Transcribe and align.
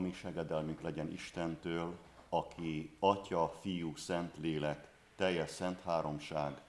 mi 0.00 0.12
segedelmünk 0.12 0.80
legyen 0.80 1.12
Istentől, 1.12 1.96
aki 2.28 2.90
Atya, 2.98 3.52
Fiú, 3.60 3.96
Szent 3.96 4.34
Lélek, 4.40 4.88
teljes 5.16 5.50
szent 5.50 5.80
háromság, 5.84 6.60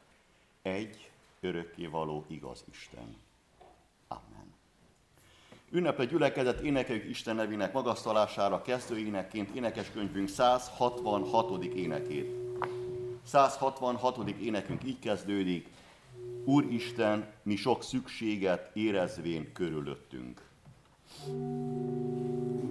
egy 0.61 1.11
örökkévaló 1.39 2.25
igaz 2.27 2.63
Isten. 2.71 3.15
Amen. 4.07 4.53
Ünneple 5.71 6.05
gyülekezet 6.05 6.59
énekeljük 6.59 7.09
Isten 7.09 7.35
nevének 7.35 7.73
magasztalására 7.73 8.61
kezdő 8.61 8.97
énekként 8.97 9.55
énekeskönyvünk 9.55 10.27
166. 10.27 11.63
énekét. 11.63 12.35
166. 13.23 14.29
énekünk 14.29 14.83
így 14.83 14.99
kezdődik, 14.99 15.67
Úristen, 16.45 17.33
mi 17.43 17.55
sok 17.55 17.83
szükséget 17.83 18.75
érezvén 18.75 19.51
körülöttünk. 19.51 20.47
thank 21.25 21.33
you 21.33 22.68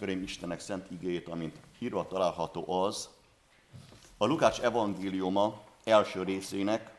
testvéreim, 0.00 0.22
Istenek 0.22 0.60
szent 0.60 0.90
igét, 0.90 1.28
amint 1.28 1.56
írva 1.78 2.06
található 2.06 2.72
az, 2.72 3.08
a 4.16 4.26
Lukács 4.26 4.60
evangéliuma 4.60 5.62
első 5.84 6.22
részének 6.22 6.98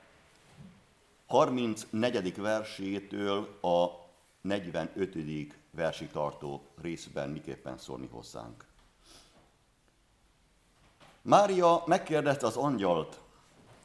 34. 1.27 2.35
versétől 2.35 3.57
a 3.61 3.87
45. 4.41 5.55
versig 5.71 6.11
tartó 6.11 6.65
részben 6.81 7.29
miképpen 7.29 7.77
szólni 7.77 8.07
hozzánk. 8.07 8.65
Mária 11.21 11.83
megkérdezte 11.85 12.45
az 12.45 12.55
angyalt, 12.55 13.19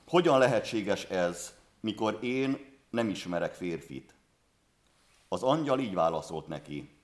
hogyan 0.08 0.38
lehetséges 0.38 1.04
ez, 1.04 1.54
mikor 1.80 2.18
én 2.22 2.78
nem 2.90 3.08
ismerek 3.08 3.54
férfit. 3.54 4.14
Az 5.28 5.42
angyal 5.42 5.78
így 5.78 5.94
válaszolt 5.94 6.46
neki, 6.46 6.95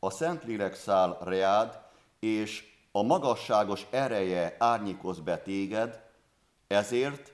a 0.00 0.10
Szentlélek 0.10 0.74
száll 0.74 1.18
reád, 1.22 1.80
és 2.18 2.70
a 2.92 3.02
magasságos 3.02 3.86
ereje 3.90 4.56
árnyékoz 4.58 5.20
be 5.20 5.38
téged, 5.38 6.02
ezért 6.66 7.32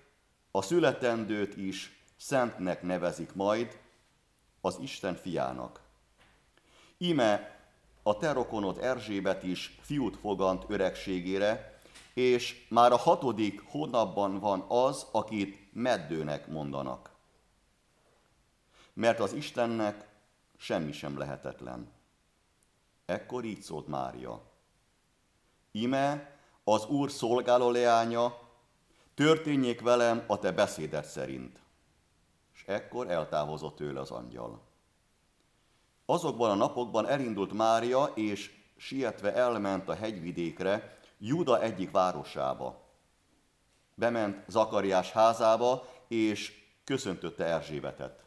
a 0.51 0.63
születendőt 0.63 1.57
is 1.57 2.05
szentnek 2.17 2.83
nevezik 2.83 3.35
majd, 3.35 3.79
az 4.61 4.79
Isten 4.81 5.15
fiának. 5.15 5.81
Íme 6.99 7.61
a 8.03 8.17
te 8.17 8.33
rokonod 8.33 8.79
Erzsébet 8.79 9.43
is 9.43 9.79
fiút 9.81 10.17
fogant 10.17 10.65
öregségére, 10.69 11.79
és 12.15 12.67
már 12.69 12.93
a 12.93 12.97
hatodik 12.97 13.63
hónapban 13.67 14.39
van 14.39 14.65
az, 14.69 15.07
akit 15.11 15.69
meddőnek 15.73 16.47
mondanak. 16.47 17.11
Mert 18.93 19.21
az 19.21 19.33
Istennek 19.33 20.09
semmi 20.57 20.93
sem 20.93 21.19
lehetetlen. 21.19 21.96
Ekkor 23.07 23.45
így 23.45 23.61
szólt 23.61 23.87
Mária. 23.87 24.43
Ime, 25.71 26.39
az 26.65 26.87
Úr 26.87 27.11
szolgáló 27.11 27.71
leánya, 27.71 28.39
történjék 29.15 29.81
velem 29.81 30.25
a 30.27 30.39
te 30.39 30.53
beszéded 30.53 31.05
szerint. 31.05 31.61
És 32.55 32.65
ekkor 32.67 33.11
eltávozott 33.11 33.77
tőle 33.77 34.01
az 34.01 34.11
angyal. 34.11 34.61
Azokban 36.07 36.51
a 36.51 36.55
napokban 36.55 37.07
elindult 37.07 37.53
Mária, 37.53 38.05
és 38.15 38.65
sietve 38.77 39.35
elment 39.35 39.89
a 39.89 39.95
hegyvidékre, 39.95 40.99
Júda 41.19 41.63
egyik 41.63 41.91
városába. 41.91 42.85
Bement 43.95 44.45
Zakariás 44.49 45.11
házába, 45.11 45.89
és 46.09 46.65
köszöntötte 46.85 47.45
Erzsébetet. 47.45 48.25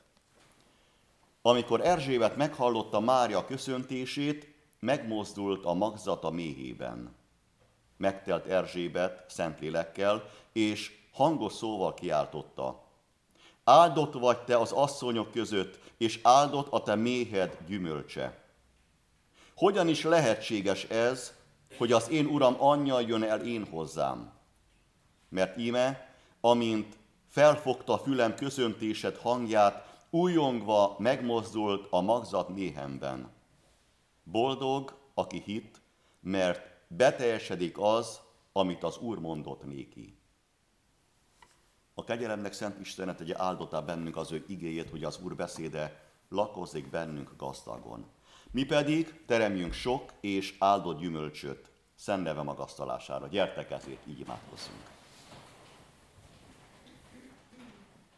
Amikor 1.41 1.81
Erzsébet 1.81 2.35
meghallotta 2.35 3.00
Mária 3.00 3.45
köszöntését, 3.45 4.49
megmozdult 4.79 5.66
a 5.66 5.73
magzata 5.73 6.29
méhében. 6.29 7.16
Megtelt 7.97 8.45
Erzsébet 8.45 9.25
Szentlélekkel, 9.29 10.29
és 10.51 10.97
hangos 11.12 11.53
szóval 11.53 11.94
kiáltotta. 11.94 12.84
Áldott 13.63 14.13
vagy 14.13 14.44
te 14.44 14.57
az 14.57 14.72
asszonyok 14.72 15.31
között, 15.31 15.79
és 15.97 16.19
áldott 16.23 16.72
a 16.72 16.84
te 16.84 16.95
méhed 16.95 17.57
gyümölcse. 17.68 18.44
Hogyan 19.56 19.88
is 19.88 20.03
lehetséges 20.03 20.84
ez, 20.84 21.34
hogy 21.78 21.91
az 21.91 22.09
én 22.09 22.25
uram 22.25 22.56
anyja 22.57 23.00
jön 23.00 23.23
el 23.23 23.45
én 23.45 23.66
hozzám? 23.66 24.31
Mert 25.29 25.57
íme, 25.57 26.13
amint 26.41 26.97
felfogta 27.28 27.97
fülem 27.97 28.35
köszöntésed 28.35 29.18
hangját, 29.18 29.97
újongva 30.09 30.95
megmozdult 31.00 31.88
a 31.89 32.01
magzat 32.01 32.50
méhemben. 32.50 33.38
Boldog, 34.31 34.97
aki 35.13 35.41
hit, 35.45 35.81
mert 36.19 36.62
beteljesedik 36.88 37.78
az, 37.78 38.19
amit 38.51 38.84
az 38.84 38.97
Úr 38.97 39.19
mondott 39.19 39.66
néki. 39.66 40.17
A 41.94 42.03
kegyelemnek 42.03 42.53
Szent 42.53 42.79
Istenet 42.79 43.18
tegye 43.18 43.34
áldottá 43.38 43.79
bennünk 43.79 44.18
az 44.18 44.31
ő 44.31 44.45
igéjét, 44.47 44.89
hogy 44.89 45.03
az 45.03 45.19
Úr 45.23 45.35
beszéde 45.35 46.12
lakozik 46.30 46.89
bennünk 46.89 47.33
gazdagon. 47.38 48.06
Mi 48.51 48.63
pedig 48.63 49.25
teremjünk 49.25 49.74
sok 49.74 50.13
és 50.19 50.56
áldott 50.59 51.00
gyümölcsöt 51.00 51.71
Szent 51.95 52.24
neve 52.24 52.42
magasztalására. 52.42 53.27
Gyertek 53.27 53.71
ezért, 53.71 54.07
így 54.07 54.19
imádkozzunk. 54.19 54.80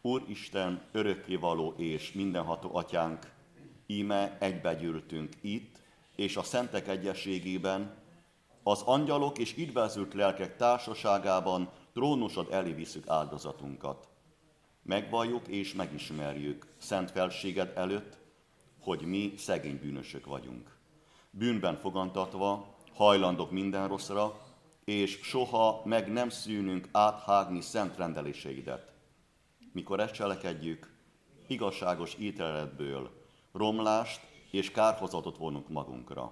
Úr 0.01 0.23
Isten, 0.27 0.81
örökkévaló 0.91 1.73
és 1.77 2.11
mindenható 2.11 2.75
atyánk, 2.75 3.31
íme 3.85 4.37
egybegyűltünk 4.39 5.33
itt, 5.41 5.70
és 6.21 6.37
a 6.37 6.43
szentek 6.43 6.87
egyességében, 6.87 7.95
az 8.63 8.81
angyalok 8.81 9.37
és 9.37 9.57
idvezült 9.57 10.13
lelkek 10.13 10.57
társaságában 10.57 11.69
trónusod 11.93 12.47
elé 12.51 12.71
viszük 12.71 13.07
áldozatunkat. 13.07 14.07
Megvalljuk 14.83 15.47
és 15.47 15.73
megismerjük 15.73 16.67
szent 16.77 17.11
felséged 17.11 17.71
előtt, 17.75 18.17
hogy 18.79 19.01
mi 19.01 19.33
szegény 19.37 19.79
bűnösök 19.79 20.25
vagyunk. 20.25 20.77
Bűnben 21.29 21.77
fogantatva, 21.77 22.75
hajlandok 22.93 23.51
minden 23.51 23.87
rosszra, 23.87 24.39
és 24.83 25.19
soha 25.23 25.81
meg 25.85 26.11
nem 26.11 26.29
szűnünk 26.29 26.89
áthágni 26.91 27.61
szent 27.61 27.97
rendeléseidet. 27.97 28.93
Mikor 29.73 29.99
ezt 29.99 30.13
cselekedjük, 30.13 30.93
igazságos 31.47 32.15
ítéletből 32.19 33.09
romlást 33.51 34.30
és 34.51 34.71
kárhozatot 34.71 35.37
vonunk 35.37 35.69
magunkra. 35.69 36.31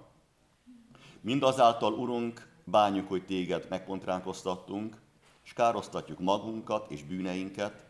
Mindazáltal, 1.20 1.92
Urunk, 1.92 2.48
bánjuk, 2.64 3.08
hogy 3.08 3.24
téged 3.24 3.66
megpontránkoztattunk, 3.68 5.00
és 5.44 5.52
károsztatjuk 5.52 6.18
magunkat 6.18 6.90
és 6.90 7.02
bűneinket, 7.02 7.86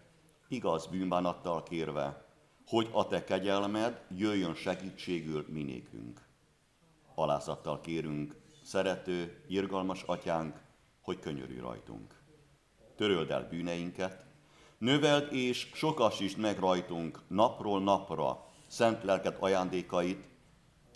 igaz 0.48 0.86
bűnbánattal 0.86 1.62
kérve, 1.62 2.24
hogy 2.66 2.88
a 2.92 3.06
te 3.06 3.24
kegyelmed 3.24 4.04
jöjjön 4.16 4.54
segítségül 4.54 5.46
minékünk. 5.48 6.28
Alázattal 7.14 7.80
kérünk, 7.80 8.36
szerető, 8.62 9.44
irgalmas 9.48 10.02
atyánk, 10.02 10.60
hogy 11.00 11.18
könyörülj 11.18 11.58
rajtunk. 11.58 12.22
Töröld 12.96 13.30
el 13.30 13.48
bűneinket, 13.48 14.24
növeld 14.78 15.32
és 15.32 15.70
sokasítsd 15.74 16.38
meg 16.38 16.58
rajtunk 16.58 17.20
napról 17.28 17.80
napra 17.80 18.49
szent 18.70 19.04
lelket 19.04 19.36
ajándékait, 19.42 20.24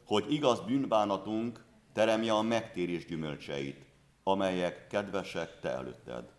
hogy 0.07 0.33
igaz 0.33 0.61
bűnbánatunk 0.61 1.65
teremje 1.93 2.33
a 2.33 2.43
megtérés 2.43 3.07
gyümölcseit, 3.07 3.85
amelyek 4.23 4.87
kedvesek 4.87 5.61
te 5.61 5.69
előtted. 5.69 6.33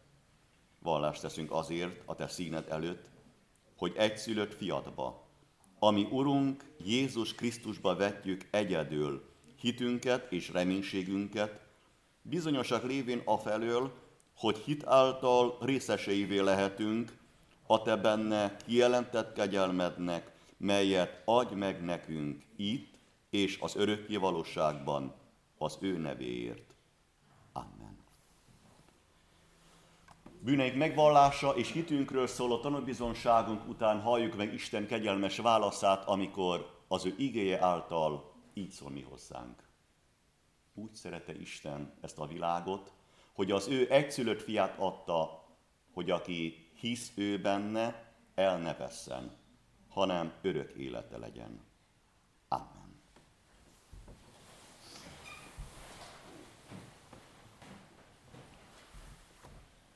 Vallást 0.79 1.21
teszünk 1.21 1.51
azért 1.51 2.01
a 2.05 2.15
te 2.15 2.27
színed 2.27 2.65
előtt, 2.69 3.09
hogy 3.77 3.93
egyszülött 3.95 4.53
fiadba, 4.53 5.27
ami 5.79 6.07
Urunk 6.11 6.63
Jézus 6.85 7.33
Krisztusba 7.33 7.95
vetjük 7.95 8.47
egyedül 8.51 9.33
hitünket 9.59 10.31
és 10.31 10.49
reménységünket, 10.49 11.61
bizonyosak 12.21 12.83
lévén 12.83 13.21
afelől, 13.25 13.93
hogy 14.35 14.57
hit 14.57 14.85
által 14.85 15.57
részeseivé 15.61 16.39
lehetünk 16.39 17.17
a 17.67 17.81
te 17.81 17.95
benne 17.95 18.55
kijelentett 18.65 19.33
kegyelmednek, 19.33 20.34
melyet 20.57 21.21
adj 21.25 21.53
meg 21.53 21.83
nekünk 21.83 22.43
itt 22.55 22.93
és 23.29 23.57
az 23.61 23.75
örökké 23.75 24.15
valóságban 24.15 25.15
az 25.57 25.77
ő 25.81 25.97
nevéért. 25.97 26.75
Amen. 27.53 27.97
Bűneink 30.39 30.75
megvallása 30.75 31.49
és 31.51 31.71
hitünkről 31.71 32.27
szóló 32.27 32.59
tanúbizonságunk 32.59 33.67
után 33.67 34.01
halljuk 34.01 34.35
meg 34.35 34.53
Isten 34.53 34.87
kegyelmes 34.87 35.37
válaszát, 35.37 36.07
amikor 36.07 36.83
az 36.87 37.05
ő 37.05 37.15
igéje 37.17 37.61
által 37.61 38.33
így 38.53 38.69
szól 38.69 38.89
mi 38.89 39.01
hozzánk. 39.01 39.63
Úgy 40.73 40.93
szerette 40.93 41.39
Isten 41.39 41.93
ezt 42.01 42.19
a 42.19 42.27
világot, 42.27 42.93
hogy 43.33 43.51
az 43.51 43.67
ő 43.67 43.91
egyszülött 43.91 44.41
fiát 44.41 44.79
adta, 44.79 45.43
hogy 45.93 46.09
aki 46.09 46.69
hisz 46.79 47.11
ő 47.15 47.41
benne, 47.41 48.13
el 48.35 48.57
ne 48.57 48.73
vesszen, 48.73 49.37
hanem 49.95 50.31
örök 50.41 50.73
élete 50.73 51.17
legyen. 51.17 51.59
Amen. 52.47 52.99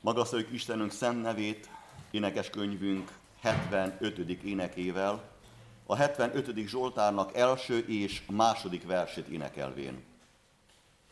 Magasztaljuk 0.01 0.51
Istenünk 0.51 0.92
szent 0.92 1.22
nevét, 1.22 1.69
énekes 2.12 2.50
könyvünk 2.50 3.18
75. 3.42 4.18
énekével, 4.44 5.24
a 5.86 5.96
75. 5.96 6.68
Zsoltárnak 6.68 7.36
első 7.36 7.86
és 7.88 8.25
második 8.31 8.86
versét 8.86 9.28
énekelvén. 9.28 10.04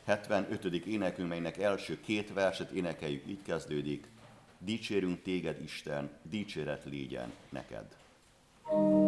75. 0.04 0.86
énekünk, 0.86 1.30
melynek 1.30 1.58
első 1.58 2.00
két 2.02 2.34
verset 2.34 2.72
énekeljük, 2.72 3.28
így 3.28 3.42
kezdődik. 3.42 4.08
Dicsérünk 4.58 5.22
téged, 5.22 5.64
Isten, 5.64 6.10
dicséret 6.22 6.84
légyen 6.86 7.34
neked. 7.50 8.06
Thank 8.70 8.80
you 8.92 9.07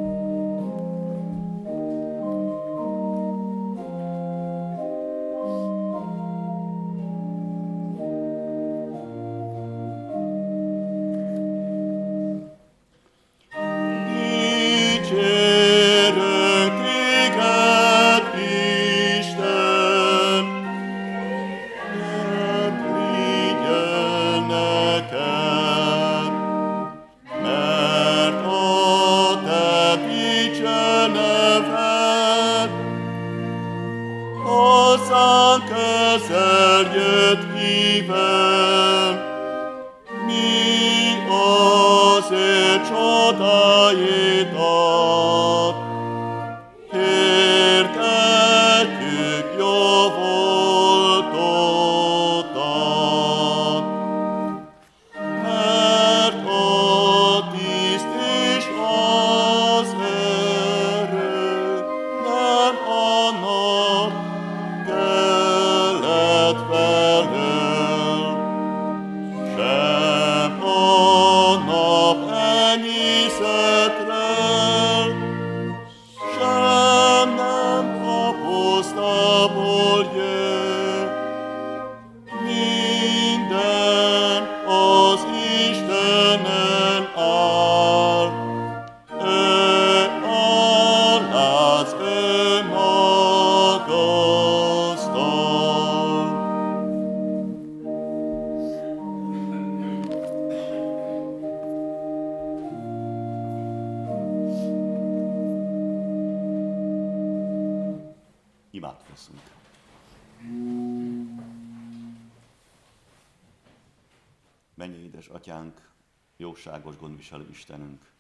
jóságos 116.38 116.98
gondviselő 116.98 117.50
Istenünk. 117.50 118.12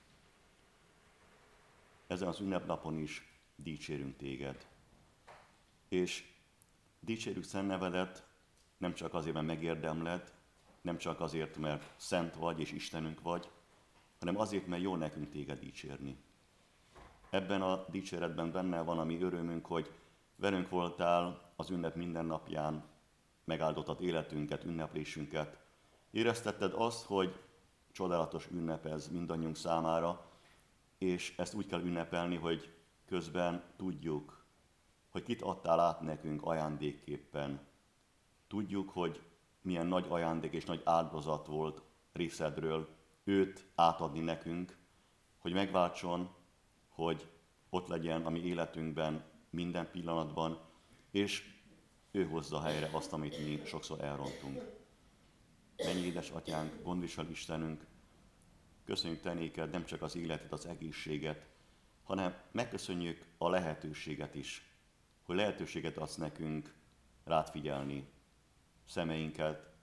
Ezen 2.07 2.27
az 2.27 2.39
ünnepnapon 2.39 2.97
is 2.97 3.33
dicsérünk 3.55 4.17
téged. 4.17 4.67
És 5.87 6.23
dicsérjük 6.99 7.43
szent 7.43 7.67
nevedet 7.67 8.27
nem 8.77 8.93
csak 8.93 9.13
azért, 9.13 9.33
mert 9.33 9.47
megérdemled, 9.47 10.33
nem 10.81 10.97
csak 10.97 11.19
azért, 11.19 11.57
mert 11.57 11.93
szent 11.95 12.35
vagy 12.35 12.59
és 12.59 12.71
Istenünk 12.71 13.21
vagy, 13.21 13.49
hanem 14.19 14.39
azért, 14.39 14.67
mert 14.67 14.81
jó 14.81 14.95
nekünk 14.95 15.29
téged 15.29 15.59
dicsérni. 15.59 16.17
Ebben 17.29 17.61
a 17.61 17.85
dicséretben 17.89 18.51
benne 18.51 18.81
van 18.81 18.99
a 18.99 19.03
mi 19.03 19.21
örömünk, 19.21 19.65
hogy 19.65 19.91
velünk 20.39 20.69
voltál 20.69 21.51
az 21.55 21.69
ünnep 21.69 21.95
minden 21.95 22.25
napján, 22.25 22.83
megáldottad 23.43 24.01
életünket, 24.01 24.63
ünneplésünket. 24.63 25.57
Éreztetted 26.11 26.73
azt, 26.75 27.05
hogy 27.05 27.39
csodálatos 27.91 28.47
ünnep 28.51 28.85
ez 28.85 29.07
mindannyiunk 29.07 29.55
számára, 29.55 30.31
és 30.97 31.37
ezt 31.37 31.53
úgy 31.53 31.65
kell 31.65 31.81
ünnepelni, 31.81 32.35
hogy 32.35 32.73
közben 33.05 33.63
tudjuk, 33.75 34.45
hogy 35.09 35.23
kit 35.23 35.41
adtál 35.41 35.79
át 35.79 36.01
nekünk 36.01 36.43
ajándékképpen. 36.43 37.59
Tudjuk, 38.47 38.89
hogy 38.89 39.21
milyen 39.61 39.87
nagy 39.87 40.05
ajándék 40.09 40.53
és 40.53 40.65
nagy 40.65 40.81
áldozat 40.85 41.47
volt 41.47 41.81
részedről 42.11 42.87
őt 43.23 43.65
átadni 43.75 44.19
nekünk, 44.19 44.77
hogy 45.37 45.53
megváltson, 45.53 46.29
hogy 46.89 47.27
ott 47.69 47.87
legyen 47.87 48.25
a 48.25 48.29
mi 48.29 48.39
életünkben 48.39 49.28
minden 49.49 49.91
pillanatban, 49.91 50.59
és 51.11 51.57
ő 52.11 52.25
hozza 52.25 52.61
helyre 52.61 52.89
azt, 52.91 53.13
amit 53.13 53.45
mi 53.45 53.61
sokszor 53.65 54.01
elrontunk. 54.03 54.61
Mennyi 55.77 56.05
édes 56.05 56.29
atyánk, 56.29 56.83
gondvisel 56.83 57.29
Istenünk, 57.29 57.85
köszönjük 58.85 59.21
te 59.21 59.33
néked 59.33 59.69
nem 59.69 59.85
csak 59.85 60.01
az 60.01 60.15
életet, 60.15 60.51
az 60.51 60.65
egészséget, 60.65 61.47
hanem 62.03 62.41
megköszönjük 62.51 63.25
a 63.37 63.49
lehetőséget 63.49 64.35
is, 64.35 64.69
hogy 65.23 65.35
lehetőséget 65.35 65.97
adsz 65.97 66.15
nekünk 66.15 66.75
rád 67.23 67.49
figyelni, 67.49 68.09
szemeinket 68.85 69.73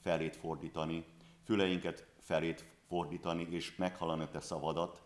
felét 0.00 0.36
fordítani, 0.36 1.04
füleinket 1.44 2.06
felét 2.18 2.64
fordítani, 2.86 3.46
és 3.50 3.76
meghallani 3.76 4.22
a 4.22 4.28
te 4.28 4.40
szavadat, 4.40 5.02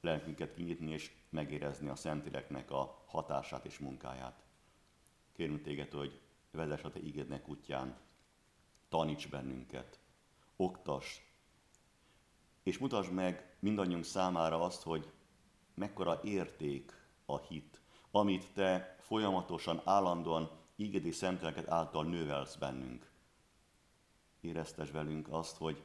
lelkünket 0.00 0.54
kinyitni 0.54 0.90
és 0.90 1.10
megérezni 1.30 1.88
a 1.88 1.94
Szentileknek 1.94 2.70
a 2.70 3.02
hatását 3.06 3.64
és 3.64 3.78
munkáját. 3.78 4.44
Kérünk 5.32 5.62
téged, 5.62 5.92
hogy 5.92 6.20
vezess 6.50 6.82
a 6.82 6.90
te 6.90 7.00
ígédnek 7.00 7.48
útján, 7.48 7.98
taníts 8.88 9.28
bennünket, 9.28 10.00
oktass, 10.56 11.20
és 12.62 12.78
mutasd 12.78 13.12
meg 13.12 13.56
mindannyiunk 13.58 14.04
számára 14.04 14.62
azt, 14.62 14.82
hogy 14.82 15.12
mekkora 15.74 16.20
érték 16.22 16.92
a 17.24 17.38
hit, 17.38 17.80
amit 18.10 18.52
te 18.52 18.96
folyamatosan, 19.00 19.82
állandóan 19.84 20.50
ígédi 20.76 21.10
szenteleket 21.10 21.68
által 21.68 22.04
növelsz 22.04 22.56
bennünk. 22.56 23.10
Éreztes 24.40 24.90
velünk 24.90 25.28
azt, 25.30 25.56
hogy 25.56 25.82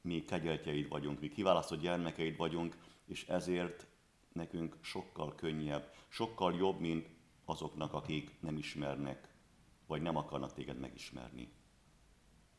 mi 0.00 0.24
kegyeltjeid 0.24 0.88
vagyunk, 0.88 1.20
mi 1.20 1.28
kiválasztott 1.28 1.80
gyermekeid 1.80 2.36
vagyunk, 2.36 2.76
és 3.04 3.26
ezért 3.26 3.86
nekünk 4.32 4.78
sokkal 4.80 5.34
könnyebb, 5.34 5.92
sokkal 6.08 6.54
jobb, 6.54 6.80
mint 6.80 7.08
azoknak, 7.44 7.92
akik 7.92 8.40
nem 8.40 8.56
ismernek, 8.56 9.34
vagy 9.86 10.02
nem 10.02 10.16
akarnak 10.16 10.52
téged 10.52 10.78
megismerni. 10.78 11.52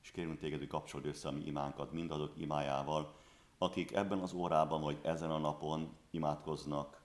És 0.02 0.12
kérünk 0.12 0.40
téged, 0.40 0.60
hogy 0.60 0.68
kapcsolod 0.68 1.06
össze 1.06 1.28
a 1.28 1.32
mi 1.32 1.46
imánkat 1.46 1.92
mindazok 1.92 2.38
imájával, 2.38 3.16
akik 3.58 3.92
ebben 3.92 4.20
az 4.20 4.34
órában 4.34 4.82
vagy 4.82 5.00
ezen 5.04 5.32
a 5.32 5.38
napon 5.38 5.98
imádkoznak 6.10 7.02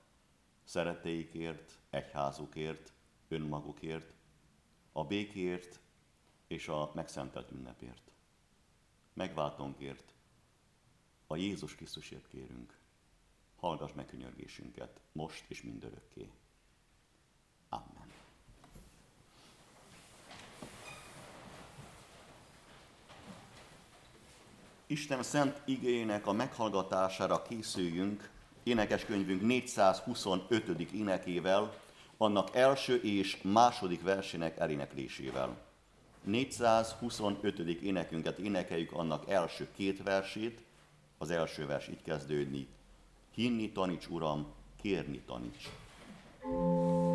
szeretteikért, 0.64 1.78
egyházukért, 1.90 2.92
önmagukért, 3.28 4.14
a 4.92 5.04
békért 5.04 5.80
és 6.46 6.68
a 6.68 6.90
megszentelt 6.94 7.50
ünnepért. 7.50 8.12
Megváltónkért, 9.12 10.14
a 11.26 11.36
Jézus 11.36 11.74
Krisztusért 11.74 12.28
kérünk. 12.28 12.78
Hallgass 13.66 13.92
meg 13.94 14.06
könyörgésünket, 14.06 15.00
most 15.12 15.44
és 15.48 15.62
mindörökké. 15.62 16.30
Amen. 17.68 18.12
Isten 24.86 25.22
szent 25.22 25.62
igének 25.64 26.26
a 26.26 26.32
meghallgatására 26.32 27.42
készüljünk 27.42 28.30
énekeskönyvünk 28.62 29.42
425. 29.42 30.92
énekével, 30.92 31.74
annak 32.16 32.54
első 32.54 33.00
és 33.02 33.42
második 33.42 34.02
versének 34.02 34.58
eléneklésével. 34.58 35.56
425. 36.24 37.58
énekünket 37.58 38.38
énekeljük 38.38 38.92
annak 38.92 39.30
első 39.30 39.68
két 39.74 40.02
versét, 40.02 40.64
az 41.18 41.30
első 41.30 41.66
vers 41.66 41.88
így 41.88 42.02
kezdődni. 42.02 42.74
Hinni 43.36 43.68
taníts, 43.68 44.08
Uram, 44.08 44.46
kérni 44.82 45.20
taníts. 45.26 45.68
thank 46.42 46.54
you 46.54 47.05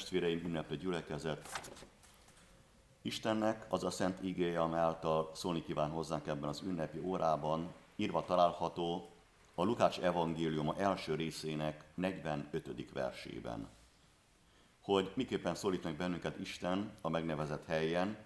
testvéreim, 0.00 0.44
ünneplő 0.44 0.76
gyülekezet, 0.76 1.48
Istennek 3.02 3.66
az 3.68 3.84
a 3.84 3.90
szent 3.90 4.22
igéje, 4.22 4.60
amely 4.60 4.80
által 4.80 5.30
szólni 5.34 5.62
kíván 5.62 5.90
hozzánk 5.90 6.26
ebben 6.26 6.48
az 6.48 6.62
ünnepi 6.62 6.98
órában, 6.98 7.72
írva 7.96 8.24
található 8.24 9.10
a 9.54 9.62
Lukács 9.62 9.98
evangéliuma 9.98 10.76
első 10.76 11.14
részének 11.14 11.84
45. 11.94 12.92
versében. 12.92 13.68
Hogy 14.82 15.12
miképpen 15.14 15.54
szólítanak 15.54 15.96
bennünket 15.96 16.38
Isten 16.38 16.92
a 17.00 17.08
megnevezett 17.08 17.66
helyen, 17.66 18.16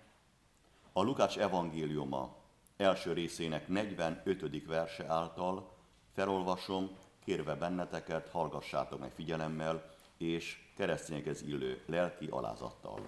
a 0.93 1.03
Lukács 1.03 1.39
evangéliuma 1.39 2.37
első 2.77 3.13
részének 3.13 3.69
45. 3.69 4.67
verse 4.67 5.07
által 5.07 5.73
felolvasom, 6.13 6.91
kérve 7.25 7.55
benneteket, 7.55 8.29
hallgassátok 8.29 9.01
meg 9.01 9.11
figyelemmel, 9.11 9.93
és 10.17 10.64
keresztényekhez 10.77 11.43
illő 11.43 11.83
lelki 11.87 12.27
alázattal. 12.27 13.01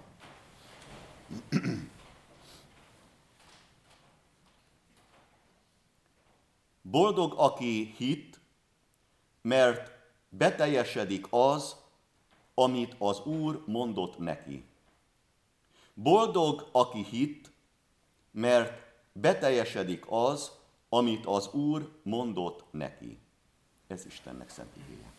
Boldog, 6.81 7.33
aki 7.37 7.93
hit, 7.97 8.39
mert 9.41 9.91
beteljesedik 10.29 11.27
az, 11.29 11.75
amit 12.53 12.95
az 12.97 13.19
Úr 13.25 13.63
mondott 13.65 14.17
neki. 14.17 14.65
Boldog, 15.93 16.69
aki 16.71 17.03
hit, 17.03 17.51
mert 18.31 18.85
beteljesedik 19.11 20.05
az, 20.07 20.51
amit 20.89 21.25
az 21.25 21.53
Úr 21.53 21.91
mondott 22.03 22.63
neki. 22.71 23.19
Ez 23.87 24.05
Istennek 24.05 24.49
szent 24.49 24.75
igéje. 24.75 25.16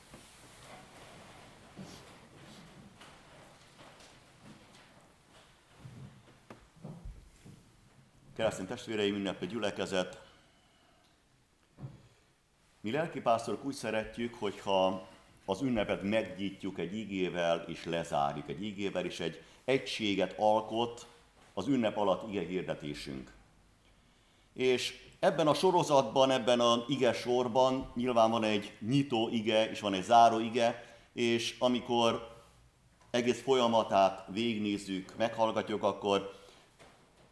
Keresztény 8.38 8.66
testvéreim, 8.66 9.14
ünnepi 9.14 9.46
gyülekezet, 9.46 10.20
Mi 12.80 12.90
lelkipásztorok 12.90 13.64
úgy 13.64 13.74
szeretjük, 13.74 14.34
hogyha 14.34 15.08
az 15.44 15.62
ünnepet 15.62 16.02
megnyitjuk 16.02 16.78
egy 16.78 16.96
igével, 16.96 17.64
és 17.66 17.84
lezárjuk 17.84 18.48
egy 18.48 18.62
igével, 18.62 19.04
és 19.04 19.20
egy 19.20 19.42
egységet 19.64 20.34
alkot 20.38 21.06
az 21.54 21.66
ünnep 21.66 21.96
alatt 21.96 22.30
ige 22.30 22.40
hirdetésünk. 22.40 23.32
És 24.52 24.94
ebben 25.18 25.46
a 25.46 25.54
sorozatban, 25.54 26.30
ebben 26.30 26.60
a 26.60 26.84
ige 26.88 27.12
sorban 27.12 27.92
nyilván 27.94 28.30
van 28.30 28.44
egy 28.44 28.72
nyitó 28.80 29.28
ige, 29.28 29.70
és 29.70 29.80
van 29.80 29.94
egy 29.94 30.04
záró 30.04 30.38
ige, 30.38 30.96
és 31.12 31.56
amikor 31.58 32.36
egész 33.10 33.42
folyamatát 33.42 34.26
végnézzük, 34.32 35.16
meghallgatjuk, 35.16 35.82
akkor 35.82 36.32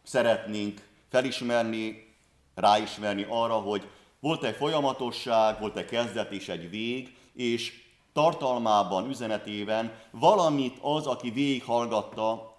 szeretnénk 0.03 0.85
felismerni, 1.09 2.15
ráismerni 2.55 3.25
arra, 3.29 3.53
hogy 3.53 3.89
volt 4.19 4.43
egy 4.43 4.55
folyamatosság, 4.55 5.59
volt 5.59 5.77
egy 5.77 5.85
kezdet 5.85 6.31
és 6.31 6.49
egy 6.49 6.69
vég, 6.69 7.15
és 7.33 7.85
tartalmában, 8.13 9.09
üzenetében 9.09 9.99
valamit 10.11 10.77
az, 10.81 11.07
aki 11.07 11.29
végighallgatta, 11.29 12.55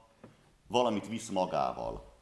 valamit 0.67 1.09
visz 1.09 1.29
magával. 1.29 2.17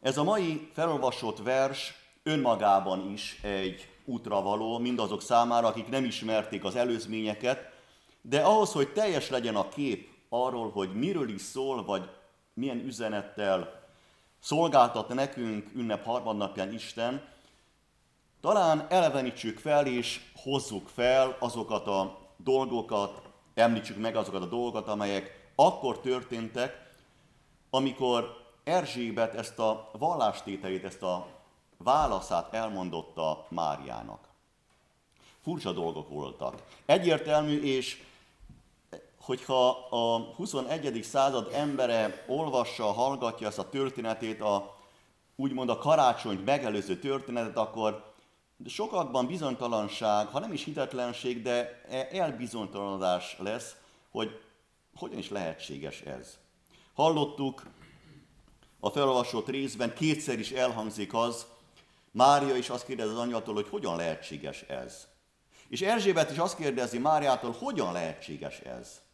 Ez 0.00 0.16
a 0.16 0.22
mai 0.22 0.70
felolvasott 0.72 1.38
vers 1.42 1.94
önmagában 2.22 3.12
is 3.12 3.38
egy 3.42 3.88
útra 4.04 4.42
való 4.42 4.78
mindazok 4.78 5.22
számára, 5.22 5.66
akik 5.66 5.88
nem 5.88 6.04
ismerték 6.04 6.64
az 6.64 6.76
előzményeket, 6.76 7.74
de 8.20 8.40
ahhoz, 8.40 8.72
hogy 8.72 8.92
teljes 8.92 9.28
legyen 9.28 9.56
a 9.56 9.68
kép 9.68 10.08
arról, 10.28 10.70
hogy 10.70 10.94
miről 10.94 11.28
is 11.28 11.40
szól, 11.40 11.84
vagy 11.84 12.08
milyen 12.54 12.78
üzenettel 12.78 13.85
szolgáltat 14.40 15.14
nekünk 15.14 15.70
ünnep 15.74 16.04
harmadnapján 16.04 16.72
Isten, 16.72 17.28
talán 18.40 18.86
elevenítsük 18.88 19.58
fel 19.58 19.86
és 19.86 20.20
hozzuk 20.34 20.88
fel 20.88 21.36
azokat 21.38 21.86
a 21.86 22.18
dolgokat, 22.36 23.22
említsük 23.54 23.96
meg 23.98 24.16
azokat 24.16 24.42
a 24.42 24.46
dolgokat, 24.46 24.88
amelyek 24.88 25.50
akkor 25.54 26.00
történtek, 26.00 26.90
amikor 27.70 28.44
Erzsébet 28.64 29.34
ezt 29.34 29.58
a 29.58 29.90
vallástételét, 29.92 30.84
ezt 30.84 31.02
a 31.02 31.26
válaszát 31.76 32.54
elmondotta 32.54 33.46
Máriának. 33.48 34.28
Furcsa 35.42 35.72
dolgok 35.72 36.08
voltak. 36.08 36.62
Egyértelmű, 36.86 37.62
és 37.62 38.02
hogyha 39.26 39.68
a 39.90 40.18
21. 40.36 41.02
század 41.02 41.50
embere 41.52 42.24
olvassa, 42.26 42.84
hallgatja 42.84 43.46
ezt 43.46 43.58
a 43.58 43.68
történetét, 43.68 44.40
a, 44.40 44.76
úgymond 45.36 45.68
a 45.68 45.78
karácsonyt 45.78 46.44
megelőző 46.44 46.98
történetet, 46.98 47.56
akkor 47.56 48.12
sokakban 48.66 49.26
bizonytalanság, 49.26 50.26
ha 50.26 50.38
nem 50.38 50.52
is 50.52 50.64
hitetlenség, 50.64 51.42
de 51.42 51.82
elbizonytalanodás 52.10 53.36
lesz, 53.38 53.76
hogy 54.10 54.40
hogyan 54.96 55.18
is 55.18 55.30
lehetséges 55.30 56.00
ez. 56.00 56.38
Hallottuk 56.94 57.66
a 58.80 58.90
felolvasott 58.90 59.48
részben, 59.48 59.94
kétszer 59.94 60.38
is 60.38 60.50
elhangzik 60.50 61.14
az, 61.14 61.46
Mária 62.10 62.56
is 62.56 62.70
azt 62.70 62.86
kérdezi 62.86 63.10
az 63.10 63.18
angyaltól, 63.18 63.54
hogy 63.54 63.68
hogyan 63.68 63.96
lehetséges 63.96 64.62
ez. 64.62 65.06
És 65.68 65.82
Erzsébet 65.82 66.30
is 66.30 66.38
azt 66.38 66.56
kérdezi 66.56 66.98
Máriától, 66.98 67.52
hogyan 67.58 67.92
lehetséges 67.92 68.58
ez. 68.58 69.04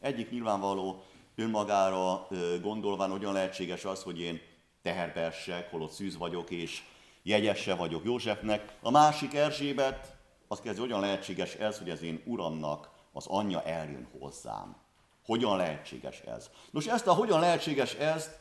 Egyik 0.00 0.30
nyilvánvaló 0.30 1.02
önmagára 1.36 2.26
gondolván, 2.62 3.10
hogyan 3.10 3.32
lehetséges 3.32 3.84
az, 3.84 4.02
hogy 4.02 4.20
én 4.20 4.40
teherbe 4.82 5.20
essek, 5.20 5.70
holott 5.70 5.90
szűz 5.90 6.16
vagyok, 6.16 6.50
és 6.50 6.82
jegyesse 7.22 7.74
vagyok 7.74 8.04
Józsefnek. 8.04 8.72
A 8.82 8.90
másik 8.90 9.34
Erzsébet 9.34 10.16
azt 10.48 10.62
kezdi, 10.62 10.80
hogyan 10.80 11.00
lehetséges 11.00 11.54
ez, 11.54 11.78
hogy 11.78 11.90
az 11.90 12.02
én 12.02 12.22
uramnak 12.24 12.90
az 13.12 13.26
anyja 13.26 13.62
eljön 13.62 14.08
hozzám. 14.18 14.76
Hogyan 15.24 15.56
lehetséges 15.56 16.20
ez? 16.20 16.50
Nos, 16.70 16.86
ezt 16.86 17.06
a 17.06 17.12
hogyan 17.12 17.40
lehetséges 17.40 17.94
ezt 17.94 18.38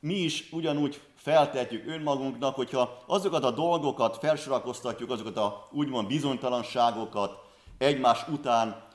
mi 0.00 0.14
is 0.14 0.52
ugyanúgy 0.52 1.00
feltetjük 1.14 1.86
önmagunknak, 1.86 2.54
hogyha 2.54 3.02
azokat 3.06 3.44
a 3.44 3.50
dolgokat 3.50 4.16
felsorakoztatjuk, 4.16 5.10
azokat 5.10 5.36
a 5.36 5.68
úgymond 5.70 6.06
bizonytalanságokat 6.06 7.46
egymás 7.78 8.28
után 8.28 8.87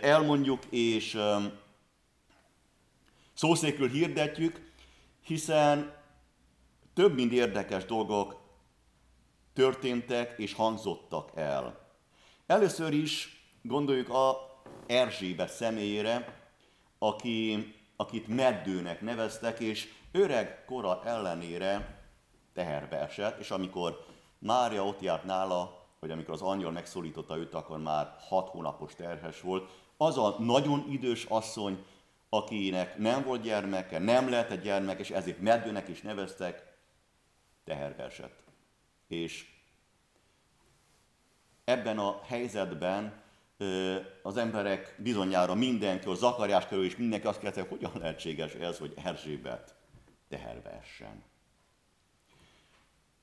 elmondjuk 0.00 0.64
és 0.70 1.18
szószékül 3.34 3.88
hirdetjük, 3.88 4.72
hiszen 5.22 5.94
több 6.94 7.14
mint 7.14 7.32
érdekes 7.32 7.84
dolgok 7.84 8.40
történtek 9.52 10.38
és 10.38 10.52
hangzottak 10.52 11.30
el. 11.34 11.88
Először 12.46 12.92
is 12.92 13.42
gondoljuk 13.62 14.08
a 14.08 14.54
Erzsébet 14.86 15.52
személyére, 15.52 16.44
aki, 16.98 17.74
akit 17.96 18.26
meddőnek 18.28 19.00
neveztek, 19.00 19.60
és 19.60 19.88
öreg 20.12 20.64
kora 20.64 21.02
ellenére 21.04 22.00
teherbe 22.54 23.00
esett, 23.00 23.40
és 23.40 23.50
amikor 23.50 24.04
Mária 24.38 24.86
ott 24.86 25.00
járt 25.00 25.24
nála, 25.24 25.75
hogy 26.00 26.10
amikor 26.10 26.34
az 26.34 26.42
angyal 26.42 26.70
megszólította 26.70 27.36
őt, 27.36 27.54
akkor 27.54 27.78
már 27.78 28.16
hat 28.28 28.48
hónapos 28.48 28.94
terhes 28.94 29.40
volt, 29.40 29.70
az 29.96 30.18
a 30.18 30.36
nagyon 30.38 30.86
idős 30.90 31.24
asszony, 31.24 31.84
akinek 32.28 32.98
nem 32.98 33.22
volt 33.22 33.42
gyermeke, 33.42 33.98
nem 33.98 34.28
lehet 34.28 34.50
egy 34.50 34.60
gyermek, 34.60 34.98
és 34.98 35.10
ezért 35.10 35.40
meddőnek 35.40 35.88
is 35.88 36.00
neveztek, 36.00 36.76
teherbe 37.64 38.02
esett. 38.04 38.42
És 39.08 39.54
ebben 41.64 41.98
a 41.98 42.20
helyzetben 42.22 43.24
az 44.22 44.36
emberek 44.36 44.94
bizonyára 44.98 45.54
mindenki, 45.54 46.08
a 46.08 46.14
Zakariás 46.14 46.66
körül 46.66 46.84
is 46.84 46.96
mindenki 46.96 47.26
azt 47.26 47.40
kérdezi, 47.40 47.66
hogy 47.66 47.78
hogyan 47.78 48.00
lehetséges 48.00 48.52
ez, 48.52 48.78
hogy 48.78 48.94
Erzsébet 49.04 49.74
teherbe 50.28 50.70
essen. 50.70 51.22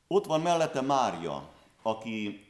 Ott 0.07 0.25
van 0.25 0.41
mellette 0.41 0.81
Mária, 0.81 1.49
aki 1.81 2.47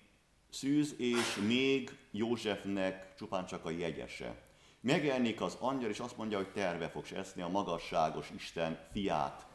szűz 0.54 0.96
és 0.98 1.36
még 1.48 1.98
Józsefnek 2.12 3.16
csupán 3.16 3.46
csak 3.46 3.66
a 3.66 3.70
jegyese. 3.70 4.42
Megjelenik 4.82 5.42
az 5.42 5.58
angyal, 5.60 5.89
és 5.89 6.00
azt 6.00 6.18
mondja, 6.18 6.38
hogy 6.38 6.52
terve 6.52 6.89
fogsz 6.89 7.12
eszni 7.12 7.42
a 7.42 7.48
magasságos 7.48 8.30
Isten 8.36 8.80
fiát, 8.92 9.48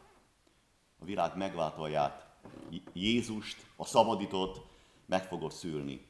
a 0.99 1.05
világ 1.05 1.37
megváltóját, 1.37 2.27
Jézust, 2.93 3.57
a 3.75 3.85
szabadított, 3.85 4.65
meg 5.05 5.25
fogod 5.25 5.51
szülni. 5.51 6.05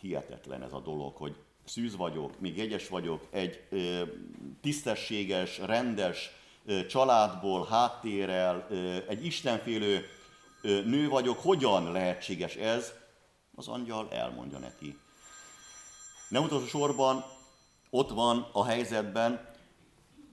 Hihetetlen 0.00 0.62
ez 0.62 0.72
a 0.72 0.80
dolog, 0.80 1.16
hogy 1.16 1.36
szűz 1.64 1.96
vagyok, 1.96 2.40
még 2.40 2.56
jegyes 2.56 2.88
vagyok, 2.88 3.26
egy 3.30 3.66
ö, 3.70 4.02
tisztességes, 4.60 5.58
rendes 5.58 6.30
ö, 6.64 6.86
családból, 6.86 7.66
háttérrel, 7.66 8.66
ö, 8.70 8.96
egy 9.08 9.24
istenfélő 9.24 10.06
ö, 10.62 10.82
nő 10.82 11.08
vagyok, 11.08 11.38
hogyan 11.38 11.92
lehetséges 11.92 12.54
ez? 12.54 13.04
Az 13.56 13.68
angyal 13.68 14.08
elmondja 14.10 14.58
neki. 14.58 14.98
Nem 16.28 16.42
utolsó 16.42 16.66
sorban 16.66 17.24
ott 17.90 18.10
van 18.10 18.48
a 18.52 18.64
helyzetben 18.64 19.54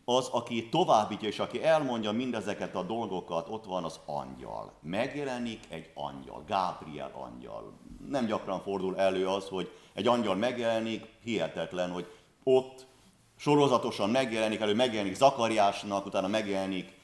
az, 0.06 0.28
aki 0.28 0.70
továbbítja, 0.70 1.28
és 1.28 1.40
aki 1.40 1.64
elmondja 1.64 2.12
mindezeket 2.12 2.76
a 2.76 2.84
dolgokat, 2.84 3.50
ott 3.50 3.66
van 3.66 3.84
az 3.84 4.00
angyal. 4.06 4.74
Megjelenik 4.82 5.60
egy 5.70 5.92
angyal, 5.94 6.44
Gábriel 6.48 7.12
angyal. 7.14 7.74
Nem 8.10 8.26
gyakran 8.26 8.62
fordul 8.62 8.98
elő 8.98 9.28
az, 9.28 9.48
hogy 9.48 9.72
egy 9.94 10.08
angyal 10.08 10.36
megjelenik, 10.36 11.06
hihetetlen, 11.24 11.92
hogy 11.92 12.12
ott 12.44 12.86
sorozatosan 13.38 14.10
megjelenik, 14.10 14.60
elő 14.60 14.74
megjelenik 14.74 15.16
Zakariásnak, 15.16 16.06
utána 16.06 16.28
megjelenik 16.28 17.02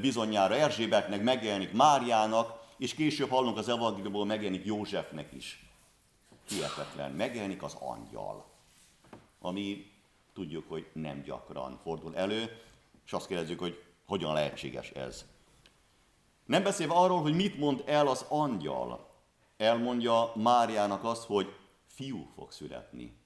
bizonyára 0.00 0.54
Erzsébetnek, 0.54 1.22
megjelenik 1.22 1.72
Máriának, 1.72 2.57
és 2.78 2.94
később 2.94 3.28
hallunk 3.28 3.56
az 3.56 3.68
evangéliumból, 3.68 4.26
megjelenik 4.26 4.64
Józsefnek 4.64 5.32
is. 5.32 5.66
Hihetetlen, 6.48 7.12
megjelenik 7.12 7.62
az 7.62 7.74
angyal, 7.74 8.46
ami 9.40 9.90
tudjuk, 10.34 10.68
hogy 10.68 10.86
nem 10.92 11.22
gyakran 11.22 11.78
fordul 11.82 12.16
elő, 12.16 12.60
és 13.06 13.12
azt 13.12 13.26
kérdezzük, 13.26 13.58
hogy 13.58 13.82
hogyan 14.06 14.32
lehetséges 14.32 14.90
ez. 14.90 15.24
Nem 16.44 16.62
beszélve 16.62 16.94
arról, 16.94 17.20
hogy 17.20 17.34
mit 17.34 17.58
mond 17.58 17.82
el 17.86 18.06
az 18.06 18.24
angyal. 18.28 19.06
Elmondja 19.56 20.32
Máriának 20.34 21.04
azt, 21.04 21.24
hogy 21.24 21.52
fiú 21.86 22.30
fog 22.34 22.52
születni. 22.52 23.16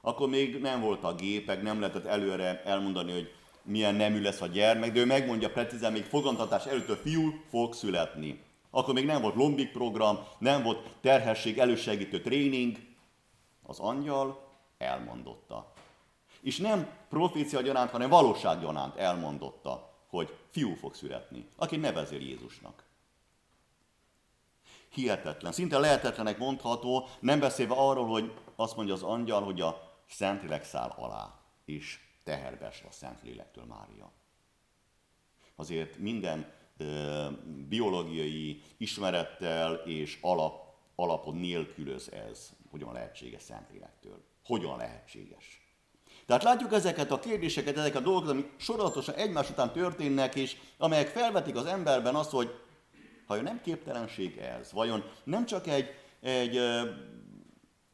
Akkor 0.00 0.28
még 0.28 0.60
nem 0.60 0.80
volt 0.80 1.04
a 1.04 1.14
gépek, 1.14 1.62
nem 1.62 1.80
lehetett 1.80 2.04
előre 2.04 2.62
elmondani, 2.62 3.12
hogy 3.12 3.32
milyen 3.62 3.94
nemű 3.94 4.22
lesz 4.22 4.40
a 4.40 4.46
gyermek, 4.46 4.92
de 4.92 5.00
ő 5.00 5.04
megmondja 5.04 5.50
precízen, 5.50 5.92
még 5.92 6.04
fogantatás 6.04 6.66
előtt, 6.66 6.86
hogy 6.86 6.98
fiú 7.02 7.32
fog 7.48 7.74
születni. 7.74 8.42
Akkor 8.70 8.94
még 8.94 9.04
nem 9.04 9.22
volt 9.22 9.34
lombik 9.34 9.72
program, 9.72 10.18
nem 10.38 10.62
volt 10.62 10.96
terhesség 11.00 11.58
elősegítő 11.58 12.20
tréning. 12.20 12.78
Az 13.62 13.78
angyal 13.78 14.48
elmondotta. 14.78 15.72
És 16.40 16.58
nem 16.58 16.88
profécia 17.08 17.60
gyanánt, 17.60 17.90
hanem 17.90 18.08
valóság 18.08 18.60
gyanánt 18.60 18.96
elmondotta, 18.96 19.90
hogy 20.08 20.36
fiú 20.50 20.74
fog 20.74 20.94
születni, 20.94 21.48
aki 21.56 21.76
nevezél 21.76 22.20
Jézusnak. 22.20 22.88
hihetetlen, 24.88 25.52
szinte 25.52 25.78
lehetetlenek 25.78 26.38
mondható, 26.38 27.08
nem 27.20 27.40
beszélve 27.40 27.74
arról, 27.74 28.06
hogy 28.06 28.34
azt 28.56 28.76
mondja 28.76 28.94
az 28.94 29.02
angyal, 29.02 29.42
hogy 29.42 29.60
a 29.60 29.98
Szentlélek 30.08 30.64
száll 30.64 30.88
alá, 30.88 31.40
és 31.64 32.00
teherbe 32.24 32.66
a 32.66 32.92
Szentlélektől 32.92 33.64
Mária. 33.64 34.12
Azért 35.56 35.98
minden 35.98 36.52
biológiai 37.68 38.62
ismerettel 38.76 39.74
és 39.74 40.18
alap, 40.20 40.74
alapon 40.94 41.36
nélkülöz 41.36 42.12
ez, 42.12 42.50
hogyan 42.70 42.92
lehetséges 42.92 43.42
Szentlélektől. 43.42 44.24
Hogyan 44.44 44.76
lehetséges. 44.76 45.60
Tehát 46.26 46.42
látjuk 46.42 46.72
ezeket 46.72 47.10
a 47.10 47.18
kérdéseket, 47.18 47.76
ezeket 47.76 47.96
a 47.96 48.04
dolgokat, 48.04 48.30
amik 48.30 48.50
sorolatosan 48.56 49.14
egymás 49.14 49.50
után 49.50 49.72
történnek, 49.72 50.34
és 50.34 50.56
amelyek 50.78 51.08
felvetik 51.08 51.56
az 51.56 51.66
emberben 51.66 52.14
azt, 52.14 52.30
hogy 52.30 52.54
vajon 53.26 53.44
nem 53.44 53.60
képtelenség 53.60 54.36
ez? 54.36 54.72
Vajon 54.72 55.04
nem 55.24 55.46
csak 55.46 55.66
egy, 55.66 55.94
egy 56.20 56.56
ö, 56.56 56.90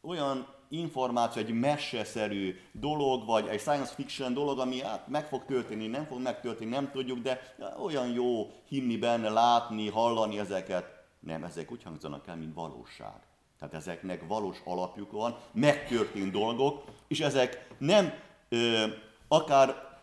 olyan 0.01 0.55
információ, 0.68 1.42
egy 1.42 1.52
meseszerű 1.52 2.57
dolog, 2.72 3.26
vagy 3.26 3.46
egy 3.46 3.61
science 3.61 3.94
fiction 3.94 4.35
dolog, 4.35 4.59
ami 4.59 4.81
hát 4.81 5.09
meg 5.09 5.26
fog 5.26 5.44
történni, 5.44 5.87
nem 5.87 6.05
fog 6.05 6.20
megtörténni, 6.20 6.74
nem 6.74 6.90
tudjuk, 6.90 7.18
de 7.18 7.55
olyan 7.83 8.09
jó 8.12 8.50
hinni 8.68 8.96
benne, 8.96 9.29
látni, 9.29 9.88
hallani 9.88 10.38
ezeket. 10.38 10.85
Nem, 11.20 11.44
ezek 11.44 11.72
úgy 11.72 11.83
hangzanak 11.83 12.26
el, 12.26 12.37
mint 12.37 12.55
valóság. 12.55 13.20
Tehát 13.59 13.74
ezeknek 13.74 14.26
valós 14.29 14.57
alapjuk 14.64 15.12
van, 15.12 15.37
megtörtént 15.52 16.33
dolgok, 16.33 16.85
és 17.09 17.20
ezek 17.20 17.68
nem 17.79 18.12
ö, 18.48 18.85
akár 19.29 19.98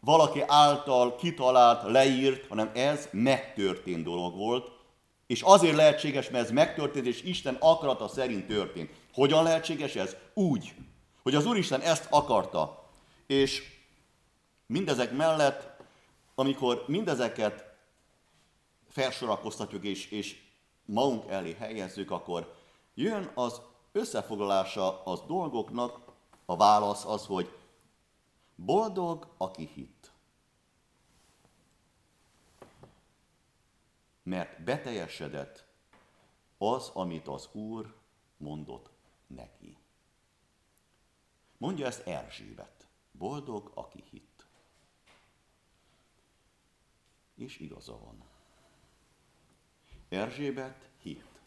valaki 0.00 0.42
által 0.46 1.14
kitalált, 1.14 1.90
leírt, 1.90 2.46
hanem 2.46 2.70
ez 2.74 3.08
megtörtént 3.12 4.04
dolog 4.04 4.36
volt, 4.36 4.70
és 5.26 5.42
azért 5.42 5.76
lehetséges, 5.76 6.30
mert 6.30 6.44
ez 6.44 6.50
megtörtént, 6.50 7.06
és 7.06 7.22
Isten 7.22 7.56
akarata 7.60 8.08
szerint 8.08 8.46
történt. 8.46 8.90
Hogyan 9.12 9.42
lehetséges 9.42 9.96
ez? 9.96 10.16
Úgy, 10.34 10.74
hogy 11.22 11.34
az 11.34 11.46
Úristen 11.46 11.80
ezt 11.80 12.06
akarta. 12.10 12.88
És 13.26 13.62
mindezek 14.66 15.12
mellett, 15.12 15.82
amikor 16.34 16.84
mindezeket 16.86 17.64
felsorakoztatjuk 18.88 19.84
és, 19.84 20.10
és 20.10 20.40
magunk 20.84 21.30
elé 21.30 21.52
helyezzük, 21.52 22.10
akkor 22.10 22.54
jön 22.94 23.30
az 23.34 23.60
összefoglalása 23.92 25.04
az 25.04 25.22
dolgoknak, 25.26 26.00
a 26.44 26.56
válasz 26.56 27.04
az, 27.04 27.26
hogy 27.26 27.56
boldog, 28.54 29.26
aki 29.36 29.70
hitt. 29.74 30.10
Mert 34.22 34.62
beteljesedett 34.62 35.64
az, 36.58 36.90
amit 36.94 37.28
az 37.28 37.48
Úr 37.52 37.94
mondott 38.36 38.91
neki. 39.34 39.76
Mondja 41.56 41.86
ezt 41.86 42.06
Erzsébet. 42.06 42.86
Boldog, 43.10 43.70
aki 43.74 44.02
hitt. 44.10 44.46
És 47.34 47.58
igaza 47.58 47.98
van. 47.98 48.24
Erzsébet 50.08 50.88
hitt, 50.98 51.40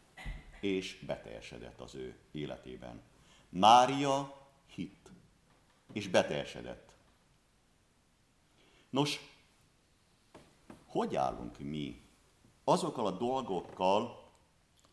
és 0.59 1.03
beteljesedett 1.05 1.79
az 1.81 1.95
ő 1.95 2.19
életében. 2.31 3.01
Mária 3.49 4.47
hitt, 4.65 5.11
és 5.93 6.07
beteljesedett. 6.07 6.95
Nos, 8.89 9.19
hogy 10.85 11.15
állunk 11.15 11.59
mi 11.59 12.01
azokkal 12.63 13.05
a 13.05 13.17
dolgokkal, 13.17 14.24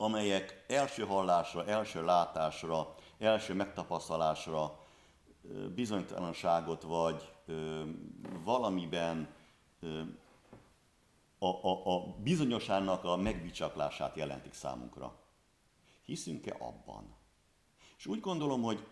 amelyek 0.03 0.65
első 0.69 1.05
hallásra, 1.05 1.67
első 1.67 2.05
látásra, 2.05 2.95
első 3.19 3.55
megtapasztalásra 3.55 4.79
bizonytalanságot 5.75 6.83
vagy 6.83 7.33
valamiben 8.45 9.29
a, 11.39 11.47
a, 11.47 11.95
a 11.95 12.15
bizonyosának 12.23 13.05
a 13.05 13.17
megbicsaklását 13.17 14.17
jelentik 14.17 14.53
számunkra. 14.53 15.15
Hiszünk-e 16.05 16.57
abban? 16.59 17.17
És 17.99 18.07
úgy 18.07 18.21
gondolom, 18.21 18.63
hogy 18.63 18.87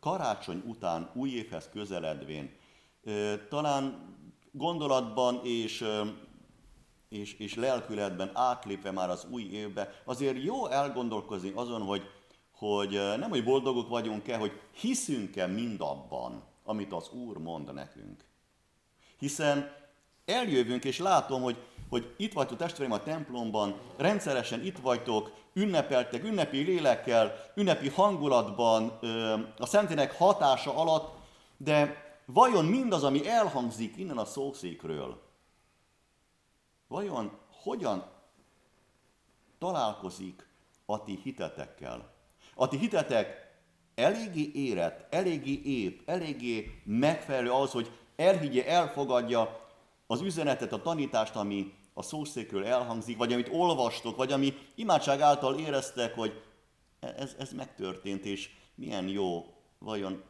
karácsony 0.00 0.62
után, 0.66 1.10
új 1.14 1.30
évhez 1.30 1.68
közeledvén, 1.68 2.56
talán 3.48 4.14
gondolatban 4.52 5.40
és 5.44 5.84
és, 7.10 7.34
és 7.38 7.54
lelkületben 7.54 8.30
átlépve 8.34 8.90
már 8.90 9.10
az 9.10 9.26
új 9.30 9.42
évbe, 9.42 10.02
azért 10.04 10.42
jó 10.42 10.66
elgondolkozni 10.66 11.52
azon, 11.54 11.82
hogy, 11.82 12.02
hogy 12.54 12.90
nem, 12.90 13.30
hogy 13.30 13.44
boldogok 13.44 13.88
vagyunk-e, 13.88 14.36
hogy 14.36 14.60
hiszünk-e 14.72 15.46
mindabban, 15.46 16.42
amit 16.64 16.92
az 16.92 17.10
Úr 17.12 17.36
mond 17.38 17.74
nekünk. 17.74 18.24
Hiszen 19.18 19.72
eljövünk, 20.24 20.84
és 20.84 20.98
látom, 20.98 21.42
hogy, 21.42 21.56
hogy 21.88 22.14
itt 22.16 22.32
vagytok 22.32 22.58
testvéreim 22.58 22.92
a 22.92 23.02
templomban, 23.02 23.80
rendszeresen 23.96 24.64
itt 24.64 24.78
vagytok, 24.78 25.32
ünnepeltek, 25.52 26.24
ünnepi 26.24 26.62
lélekkel, 26.62 27.52
ünnepi 27.54 27.88
hangulatban, 27.88 28.98
a 29.58 29.66
Szentének 29.66 30.16
hatása 30.16 30.76
alatt, 30.76 31.18
de 31.56 32.04
vajon 32.26 32.64
mindaz, 32.64 33.04
ami 33.04 33.28
elhangzik 33.28 33.96
innen 33.96 34.18
a 34.18 34.24
szószékről, 34.24 35.29
vajon 36.90 37.38
hogyan 37.50 38.04
találkozik 39.58 40.48
a 40.86 41.02
ti 41.02 41.18
hitetekkel? 41.22 42.14
A 42.54 42.68
ti 42.68 42.76
hitetek 42.76 43.58
eléggé 43.94 44.50
érett, 44.54 45.14
eléggé 45.14 45.60
épp, 45.64 46.08
eléggé 46.08 46.82
megfelelő 46.84 47.50
az, 47.50 47.70
hogy 47.70 47.90
elhiggye, 48.16 48.66
elfogadja 48.66 49.68
az 50.06 50.20
üzenetet, 50.20 50.72
a 50.72 50.82
tanítást, 50.82 51.36
ami 51.36 51.72
a 51.94 52.02
szószékről 52.02 52.64
elhangzik, 52.64 53.16
vagy 53.16 53.32
amit 53.32 53.48
olvastok, 53.52 54.16
vagy 54.16 54.32
ami 54.32 54.54
imádság 54.74 55.20
által 55.20 55.58
éreztek, 55.58 56.14
hogy 56.14 56.42
ez, 57.00 57.34
ez 57.38 57.52
megtörtént, 57.52 58.24
és 58.24 58.50
milyen 58.74 59.08
jó, 59.08 59.54
vajon 59.78 60.22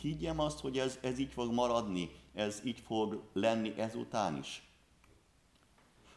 higgyem 0.00 0.38
azt, 0.38 0.60
hogy 0.60 0.78
ez, 0.78 0.98
ez 1.02 1.18
így 1.18 1.32
fog 1.32 1.52
maradni, 1.52 2.10
ez 2.34 2.60
így 2.64 2.80
fog 2.80 3.22
lenni 3.32 3.74
ezután 3.76 4.38
is. 4.38 4.69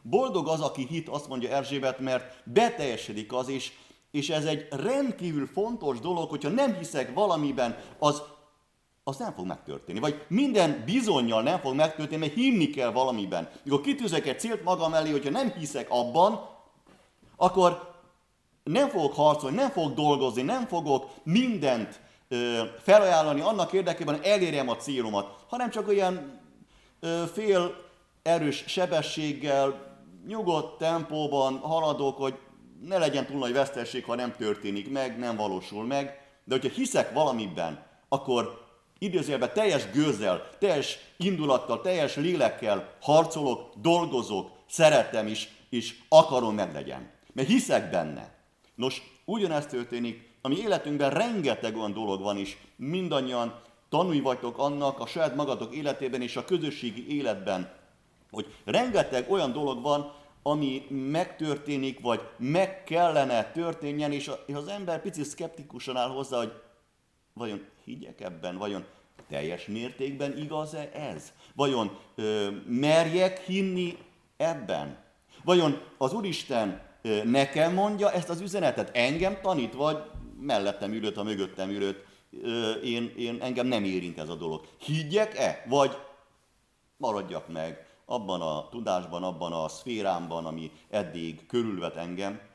Boldog 0.04 0.48
az, 0.48 0.62
aki 0.62 0.86
hit, 0.90 1.10
azt 1.10 1.28
mondja 1.28 1.50
Erzsébet, 1.50 2.00
mert 2.00 2.44
beteljesedik 2.44 3.34
az, 3.34 3.50
és, 3.50 3.72
és 4.12 4.30
ez 4.30 4.46
egy 4.46 4.68
rendkívül 4.70 5.48
fontos 5.48 6.00
dolog, 6.00 6.30
hogyha 6.30 6.50
nem 6.50 6.76
hiszek 6.78 7.14
valamiben, 7.14 7.78
az, 8.00 8.22
az 9.04 9.18
nem 9.18 9.34
fog 9.34 9.46
megtörténni. 9.46 10.00
Vagy 10.00 10.26
minden 10.28 10.84
bizonyal 10.86 11.42
nem 11.42 11.60
fog 11.60 11.76
megtörténni, 11.76 12.26
mert 12.26 12.34
hinni 12.34 12.70
kell 12.70 12.92
valamiben. 12.92 13.50
Mikor 13.64 13.82
kitűzek 13.82 14.28
egy 14.28 14.40
célt 14.40 14.64
magam 14.64 14.94
elé, 14.94 15.12
hogyha 15.12 15.30
nem 15.30 15.52
hiszek 15.52 15.90
abban, 15.90 16.50
akkor 17.36 17.94
nem 18.64 18.90
fogok 18.90 19.14
harcolni, 19.14 19.56
nem 19.56 19.70
fogok 19.70 19.94
dolgozni, 19.94 20.42
nem 20.42 20.66
fogok 20.66 21.10
mindent 21.24 22.00
ö, 22.28 22.64
felajánlani 22.82 23.42
annak 23.42 23.74
érdekében, 23.74 24.16
hogy 24.16 24.26
elérjem 24.26 24.70
a 24.70 24.76
célomat, 24.76 25.46
hanem 25.48 25.70
csak 25.70 25.88
olyan 25.88 26.40
ö, 27.00 27.24
fél 27.34 27.76
erős 28.22 28.64
sebességgel, 28.68 29.93
nyugodt 30.28 30.78
tempóban 30.78 31.58
haladok, 31.58 32.18
hogy 32.18 32.38
ne 32.82 32.98
legyen 32.98 33.26
túl 33.26 33.38
nagy 33.38 33.54
veszteség, 33.54 34.04
ha 34.04 34.16
nem 34.16 34.36
történik 34.36 34.92
meg, 34.92 35.20
nem 35.20 35.36
valósul 35.36 35.86
meg. 35.86 36.22
De 36.44 36.56
hogyha 36.56 36.76
hiszek 36.76 37.14
valamiben, 37.14 37.86
akkor 38.10 38.62
idézőjelben 39.00 39.54
teljes 39.54 39.92
gőzzel, 39.92 40.50
teljes 40.60 40.98
indulattal, 41.18 41.82
teljes 41.82 42.16
lélekkel 42.16 42.90
harcolok, 43.02 43.74
dolgozok, 43.82 44.50
szeretem 44.70 45.28
is, 45.28 45.50
és 45.70 45.96
akarom 46.10 46.56
meg 46.56 46.74
legyen. 46.74 47.12
Mert 47.34 47.48
hiszek 47.48 47.90
benne. 47.90 48.34
Nos, 48.76 49.02
ugyanezt 49.26 49.70
történik, 49.70 50.32
ami 50.42 50.58
életünkben 50.58 51.10
rengeteg 51.10 51.78
olyan 51.78 51.94
dolog 51.94 52.22
van 52.22 52.38
is, 52.38 52.58
mindannyian 52.76 53.62
tanulj 53.90 54.20
vagytok 54.20 54.58
annak 54.58 55.00
a 55.00 55.06
saját 55.06 55.36
magatok 55.36 55.76
életében 55.76 56.22
és 56.22 56.36
a 56.36 56.46
közösségi 56.46 57.18
életben, 57.18 57.72
hogy 58.34 58.54
rengeteg 58.66 59.32
olyan 59.32 59.52
dolog 59.52 59.82
van, 59.82 60.14
ami 60.44 60.86
megtörténik, 60.90 62.00
vagy 62.00 62.22
meg 62.38 62.84
kellene 62.84 63.52
történjen, 63.52 64.12
és, 64.12 64.32
az 64.54 64.68
ember 64.68 65.02
picit 65.02 65.26
szkeptikusan 65.26 65.98
áll 65.98 66.10
hozzá, 66.10 66.38
hogy 66.38 66.52
vajon 67.34 67.66
higgyek 67.84 68.22
ebben, 68.22 68.58
vajon 68.58 68.86
teljes 69.30 69.66
mértékben 69.66 70.38
igaz-e 70.38 70.90
ez? 70.94 71.34
Vajon 71.56 71.98
ö, 72.16 72.50
merjek 72.68 73.40
hinni 73.40 73.98
ebben? 74.38 74.98
Vajon 75.44 75.82
az 75.98 76.14
Úristen 76.14 76.82
ö, 77.02 77.24
nekem 77.24 77.74
mondja 77.74 78.12
ezt 78.12 78.30
az 78.30 78.42
üzenetet? 78.42 78.98
Engem 78.98 79.40
tanít, 79.42 79.74
vagy 79.74 79.98
mellettem 80.40 80.94
ülőt, 80.94 81.18
a 81.18 81.24
mögöttem 81.24 81.70
ülőt? 81.70 82.06
Ö, 82.42 82.72
én, 82.72 83.14
én, 83.18 83.38
engem 83.42 83.68
nem 83.68 83.84
érint 83.84 84.20
ez 84.20 84.30
a 84.30 84.36
dolog. 84.36 84.66
Higgyek-e? 84.78 85.66
Vagy 85.68 85.98
maradjak 86.98 87.52
meg 87.52 87.93
abban 88.06 88.42
a 88.42 88.70
tudásban, 88.70 89.24
abban 89.24 89.54
a 89.54 89.68
szférámban, 89.68 90.46
ami 90.46 90.72
eddig 90.90 91.46
körülvet 91.46 91.96
engem. 91.96 92.52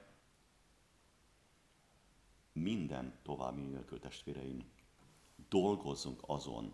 minden 2.62 3.12
további 3.22 3.60
nélkül 3.60 4.00
testvéreim, 4.00 4.64
dolgozzunk 5.48 6.20
azon 6.26 6.72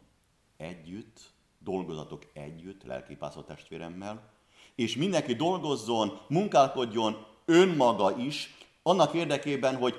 együtt, 0.57 1.33
dolgozatok 1.59 2.27
együtt, 2.33 2.83
lelkipászó 2.83 3.41
testvéremmel, 3.41 4.33
és 4.75 4.97
mindenki 4.97 5.35
dolgozzon, 5.35 6.21
munkálkodjon 6.29 7.27
önmaga 7.45 8.17
is, 8.17 8.55
annak 8.83 9.15
érdekében, 9.15 9.77
hogy 9.77 9.95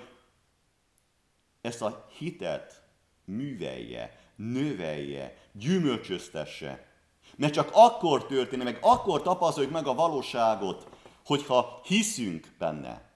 ezt 1.62 1.82
a 1.82 2.08
hitet 2.18 2.84
művelje, 3.26 4.32
növelje, 4.36 5.38
gyümölcsöztesse. 5.52 6.94
Mert 7.36 7.54
csak 7.54 7.70
akkor 7.74 8.26
történik, 8.26 8.66
meg 8.66 8.78
akkor 8.82 9.22
tapasztaljuk 9.22 9.72
meg 9.72 9.88
a 9.88 9.94
valóságot, 9.94 10.88
hogyha 11.26 11.82
hiszünk 11.84 12.48
benne. 12.58 13.14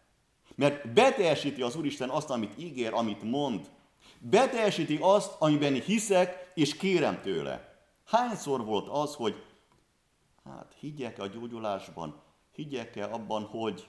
Mert 0.55 0.93
beteljesíti 0.93 1.61
az 1.61 1.75
Úristen 1.75 2.09
azt, 2.09 2.29
amit 2.29 2.53
ígér, 2.57 2.93
amit 2.93 3.23
mond. 3.23 3.69
Beteljesíti 4.19 4.97
azt, 5.01 5.35
amiben 5.39 5.73
hiszek, 5.73 6.51
és 6.55 6.75
kérem 6.75 7.21
tőle. 7.21 7.77
Hányszor 8.05 8.65
volt 8.65 8.87
az, 8.87 9.15
hogy 9.15 9.43
hát 10.43 10.75
higgyek-e 10.79 11.21
a 11.21 11.27
gyógyulásban, 11.27 12.21
higgyek-e 12.51 13.11
abban, 13.11 13.43
hogy 13.43 13.87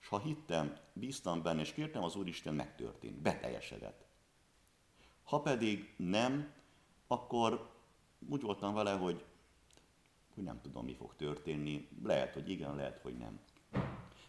és 0.00 0.08
ha 0.08 0.18
hittem, 0.18 0.76
bíztam 0.92 1.42
benne, 1.42 1.60
és 1.60 1.72
kértem 1.72 2.04
az 2.04 2.16
Úristen, 2.16 2.54
megtörtént, 2.54 3.20
beteljesedett. 3.20 4.06
Ha 5.24 5.40
pedig 5.40 5.94
nem, 5.96 6.52
akkor 7.06 7.69
úgy 8.28 8.42
voltam 8.42 8.74
vele, 8.74 8.92
hogy, 8.92 9.24
hogy 10.34 10.44
nem 10.44 10.60
tudom, 10.62 10.84
mi 10.84 10.94
fog 10.94 11.14
történni. 11.16 11.88
Lehet, 12.04 12.34
hogy 12.34 12.50
igen, 12.50 12.76
lehet, 12.76 13.00
hogy 13.02 13.16
nem. 13.16 13.40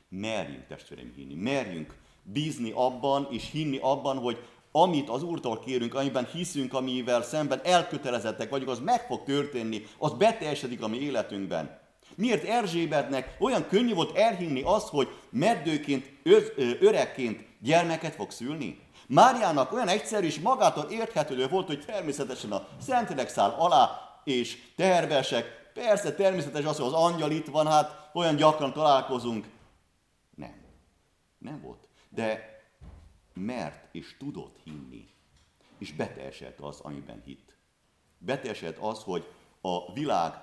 Merjünk, 0.10 0.68
testvéreim, 0.68 1.14
hinni. 1.16 1.34
Merjünk 1.34 1.96
bízni 2.24 2.72
abban, 2.72 3.28
és 3.32 3.52
hinni 3.52 3.78
abban, 3.82 4.18
hogy 4.18 4.38
amit 4.72 5.10
az 5.10 5.24
Úrtól 5.24 5.60
kérünk, 5.60 5.94
amiben 5.94 6.26
hiszünk, 6.26 6.74
amivel 6.74 7.22
szemben 7.22 7.62
elkötelezettek 7.64 8.50
vagyunk, 8.50 8.70
az 8.70 8.80
meg 8.80 9.02
fog 9.02 9.24
történni, 9.24 9.86
az 9.98 10.14
beteljesedik 10.14 10.82
a 10.82 10.88
mi 10.88 10.98
életünkben. 10.98 11.80
Miért 12.16 12.44
Erzsébetnek 12.44 13.38
olyan 13.40 13.68
könnyű 13.68 13.94
volt 13.94 14.18
elhinni 14.18 14.62
azt, 14.62 14.88
hogy 14.88 15.08
meddőként, 15.30 16.12
öregként 16.80 17.46
gyermeket 17.60 18.16
fog 18.16 18.32
szülni? 18.32 18.80
Máriának 19.14 19.72
olyan 19.72 19.88
egyszerű 19.88 20.26
és 20.26 20.40
magától 20.40 20.84
érthető 20.84 21.48
volt, 21.48 21.68
hogy 21.68 21.86
természetesen 21.86 22.52
a 22.52 22.68
Szentlélek 22.82 23.30
száll 23.30 23.50
alá, 23.50 24.00
és 24.24 24.58
tehervesek. 24.76 25.72
Persze 25.74 26.14
természetes 26.14 26.66
az, 26.66 26.78
hogy 26.78 26.86
az 26.86 26.94
angyal 26.94 27.32
itt 27.32 27.48
van, 27.48 27.68
hát 27.68 28.10
olyan 28.14 28.36
gyakran 28.36 28.74
találkozunk. 28.74 29.50
Nem. 30.36 30.56
Nem 31.38 31.62
volt. 31.62 31.88
De 32.10 32.60
mert 33.34 33.96
és 33.96 34.18
tudott 34.18 34.56
hinni. 34.64 35.10
És 35.78 35.94
beteljesedett 35.94 36.60
az, 36.60 36.80
amiben 36.80 37.22
hitt. 37.26 37.56
Beteljesedett 38.18 38.78
az, 38.78 39.04
hogy 39.04 39.28
a 39.62 39.94
világ 39.94 40.34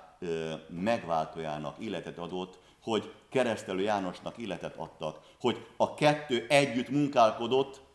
megváltójának 0.67 1.79
életet 1.79 2.17
adott, 2.17 2.59
hogy 2.81 3.13
keresztelő 3.29 3.81
Jánosnak 3.81 4.37
életet 4.37 4.75
adtak, 4.75 5.19
hogy 5.39 5.65
a 5.77 5.93
kettő 5.93 6.45
együtt 6.49 6.89
munkálkodott, 6.89 7.87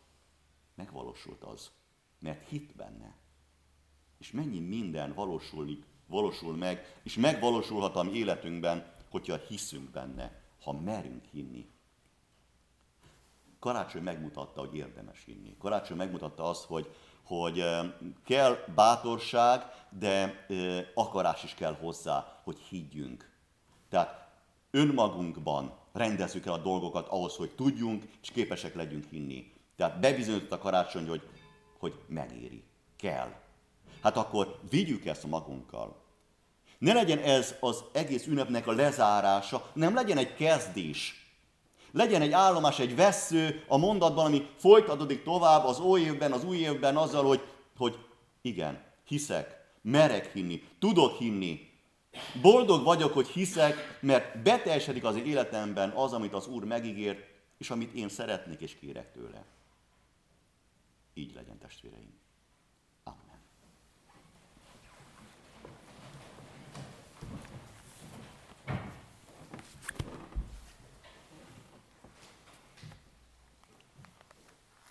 megvalósult 0.75 1.43
az, 1.43 1.71
mert 2.19 2.49
hit 2.49 2.77
benne. 2.77 3.17
És 4.19 4.31
mennyi 4.31 4.59
minden 4.59 5.15
valósul, 5.15 5.79
valósul 6.07 6.57
meg, 6.57 7.01
és 7.03 7.17
megvalósulhat 7.17 7.97
a 7.97 8.03
mi 8.03 8.13
életünkben, 8.13 8.93
hogyha 9.11 9.37
hiszünk 9.37 9.91
benne, 9.91 10.43
ha 10.63 10.73
merünk 10.73 11.25
hinni. 11.25 11.73
Karácsony 13.59 14.03
megmutatta, 14.03 14.61
hogy 14.61 14.77
érdemes 14.77 15.25
hinni. 15.25 15.57
Karácsony 15.59 15.97
megmutatta 15.97 16.49
azt, 16.49 16.65
hogy, 16.65 16.95
hogy 17.23 17.65
kell 18.25 18.57
bátorság, 18.75 19.63
de 19.99 20.47
akarás 20.95 21.45
is 21.45 21.55
kell 21.55 21.75
hozzá, 21.75 22.41
hogy 22.45 22.59
higgyünk. 22.59 23.33
Tehát 23.89 24.29
önmagunkban 24.71 25.79
rendezzük 25.93 26.47
el 26.47 26.53
a 26.53 26.59
dolgokat 26.59 27.09
ahhoz, 27.09 27.37
hogy 27.37 27.55
tudjunk 27.55 28.05
és 28.23 28.31
képesek 28.31 28.75
legyünk 28.75 29.05
hinni. 29.05 29.54
Tehát 29.77 30.01
bebizonyított 30.01 30.53
a 30.53 30.59
karácsony, 30.59 31.09
hogy, 31.09 31.23
hogy 31.79 31.95
megéri, 32.07 32.65
kell. 32.99 33.33
Hát 34.03 34.17
akkor 34.17 34.59
vigyük 34.71 35.07
ezt 35.07 35.27
magunkkal. 35.27 36.03
Ne 36.79 36.93
legyen 36.93 37.19
ez 37.19 37.55
az 37.61 37.85
egész 37.93 38.27
ünnepnek 38.27 38.67
a 38.67 38.73
lezárása, 38.73 39.71
nem 39.73 39.95
legyen 39.95 40.19
egy 40.19 40.35
kezdés, 40.35 41.25
legyen 41.93 42.23
egy 42.23 42.33
állomás, 42.33 42.79
egy 42.79 42.97
vesző 42.97 43.65
a 43.69 43.77
mondatban, 43.77 44.25
ami 44.25 44.49
folytatódik 44.57 45.23
tovább 45.23 45.65
az 45.65 45.81
új 45.81 46.01
évben, 46.01 46.33
az 46.33 46.45
új 46.45 46.57
évben 46.57 46.97
azzal, 46.97 47.25
hogy, 47.25 47.41
hogy 47.77 47.99
igen, 48.43 48.83
hiszek, 49.05 49.65
merek 49.83 50.33
hinni, 50.33 50.63
tudok 50.79 51.17
hinni. 51.17 51.73
Boldog 52.43 52.85
vagyok, 52.85 53.13
hogy 53.13 53.27
hiszek, 53.27 53.99
mert 54.01 54.43
beteljesedik 54.43 55.05
az 55.05 55.17
életemben 55.17 55.91
az, 55.91 56.13
amit 56.13 56.33
az 56.33 56.47
Úr 56.47 56.65
megígért, 56.65 57.19
és 57.59 57.71
amit 57.71 57.95
én 57.95 58.09
szeretnék 58.09 58.61
és 58.61 58.79
kérek 58.79 59.13
tőle. 59.13 59.45
Így 61.14 61.35
legyen, 61.35 61.59
testvéreim. 61.59 62.22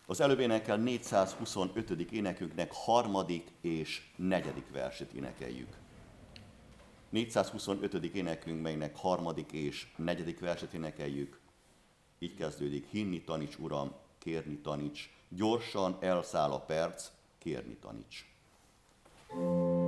Az 0.05 0.19
előbb 0.19 0.39
énekel 0.39 0.77
425. 0.77 2.11
énekünknek 2.11 2.71
harmadik 2.73 3.51
és 3.61 4.11
negyedik 4.15 4.69
verset 4.69 5.13
énekeljük. 5.13 5.77
425. 7.09 7.93
énekünk, 7.93 8.61
melynek 8.61 8.95
harmadik 8.95 9.51
és 9.51 9.87
negyedik 9.95 10.39
verset 10.39 10.73
énekeljük. 10.73 11.39
Így 12.19 12.35
kezdődik, 12.35 12.87
hinni 12.89 13.23
taníts, 13.23 13.57
Uram, 13.57 13.91
kérni 14.17 14.57
taníts, 14.57 15.09
gyorsan 15.35 15.97
elszáll 15.99 16.51
a 16.51 16.59
perc, 16.59 17.03
kérni 17.37 17.77
taníts. 17.77 18.25
thank 19.29 19.41
you 19.41 19.82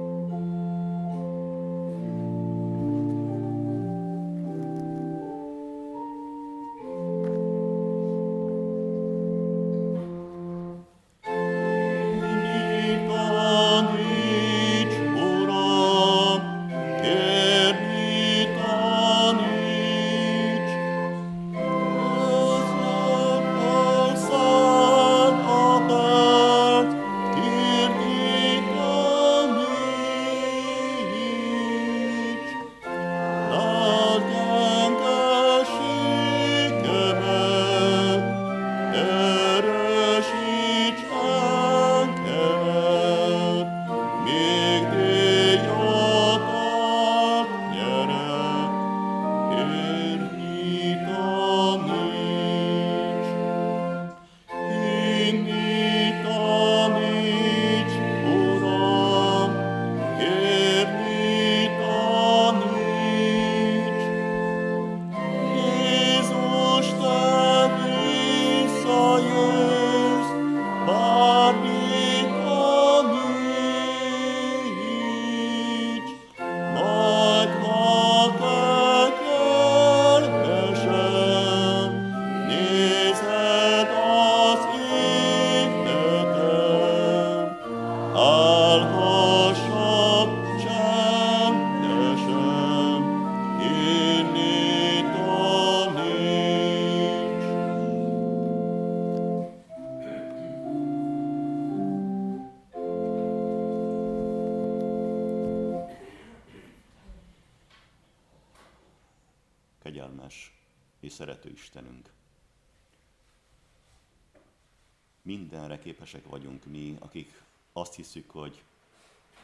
képesek 115.86 116.28
vagyunk 116.28 116.66
mi, 116.66 116.96
akik 117.00 117.42
azt 117.74 117.96
hiszük, 117.96 118.30
hogy 118.32 118.64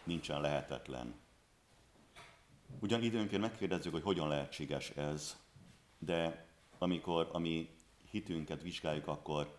nincsen 0.03 0.41
lehetetlen. 0.41 1.13
Ugyan 2.79 3.03
időnként 3.03 3.41
megkérdezzük, 3.41 3.91
hogy 3.91 4.03
hogyan 4.03 4.27
lehetséges 4.27 4.89
ez, 4.89 5.37
de 5.97 6.45
amikor 6.77 7.29
a 7.31 7.37
mi 7.37 7.69
hitünket 8.09 8.61
vizsgáljuk, 8.61 9.07
akkor 9.07 9.57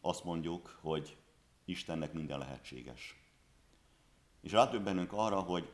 azt 0.00 0.24
mondjuk, 0.24 0.78
hogy 0.80 1.16
Istennek 1.64 2.12
minden 2.12 2.38
lehetséges. 2.38 3.20
És 4.40 4.52
rádöbbenünk 4.52 5.12
arra, 5.12 5.40
hogy 5.40 5.68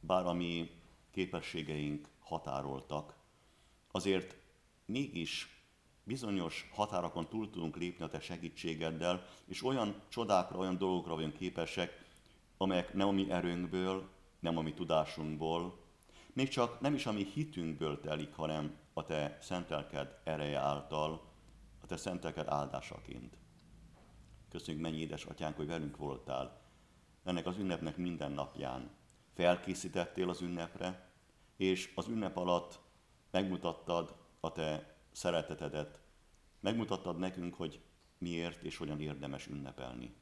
bár 0.00 0.26
a 0.26 0.32
mi 0.32 0.70
képességeink 1.10 2.08
határoltak, 2.20 3.14
azért 3.90 4.36
mégis 4.84 5.61
bizonyos 6.04 6.70
határokon 6.74 7.28
túl 7.28 7.50
tudunk 7.50 7.76
lépni 7.76 8.04
a 8.04 8.08
te 8.08 8.20
segítségeddel, 8.20 9.26
és 9.46 9.62
olyan 9.62 10.02
csodákra, 10.08 10.58
olyan 10.58 10.78
dolgokra 10.78 11.14
vagyunk 11.14 11.36
képesek, 11.36 12.04
amelyek 12.56 12.94
nem 12.94 13.08
a 13.08 13.12
mi 13.12 13.30
erőnkből, 13.30 14.08
nem 14.40 14.56
a 14.56 14.62
mi 14.62 14.72
tudásunkból, 14.72 15.80
még 16.32 16.48
csak 16.48 16.80
nem 16.80 16.94
is 16.94 17.06
a 17.06 17.12
mi 17.12 17.24
hitünkből 17.34 18.00
telik, 18.00 18.34
hanem 18.34 18.76
a 18.92 19.04
te 19.04 19.38
szentelked 19.40 20.20
ereje 20.24 20.58
által, 20.58 21.30
a 21.80 21.86
te 21.86 21.96
szentelked 21.96 22.48
áldásaként. 22.48 23.36
Köszönjük, 24.48 24.82
mennyi 24.82 24.98
édes 24.98 25.24
atyánk, 25.24 25.56
hogy 25.56 25.66
velünk 25.66 25.96
voltál 25.96 26.62
ennek 27.24 27.46
az 27.46 27.58
ünnepnek 27.58 27.96
minden 27.96 28.32
napján. 28.32 28.90
Felkészítettél 29.34 30.28
az 30.28 30.40
ünnepre, 30.40 31.10
és 31.56 31.92
az 31.94 32.08
ünnep 32.08 32.36
alatt 32.36 32.80
megmutattad 33.30 34.16
a 34.40 34.52
te 34.52 34.91
szeretetedet, 35.12 36.00
megmutattad 36.60 37.18
nekünk, 37.18 37.54
hogy 37.54 37.80
miért 38.18 38.62
és 38.62 38.76
hogyan 38.76 39.00
érdemes 39.00 39.46
ünnepelni. 39.46 40.14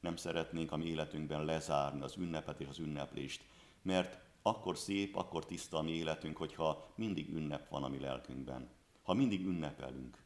Nem 0.00 0.16
szeretnénk 0.16 0.72
a 0.72 0.76
mi 0.76 0.84
életünkben 0.84 1.44
lezárni 1.44 2.02
az 2.02 2.16
ünnepet 2.16 2.60
és 2.60 2.66
az 2.68 2.78
ünneplést, 2.78 3.44
mert 3.82 4.18
akkor 4.42 4.78
szép, 4.78 5.16
akkor 5.16 5.46
tiszta 5.46 5.78
a 5.78 5.82
mi 5.82 5.90
életünk, 5.90 6.36
hogyha 6.36 6.92
mindig 6.94 7.28
ünnep 7.28 7.68
van 7.68 7.84
a 7.84 7.88
mi 7.88 7.98
lelkünkben. 7.98 8.70
Ha 9.02 9.14
mindig 9.14 9.46
ünnepelünk. 9.46 10.24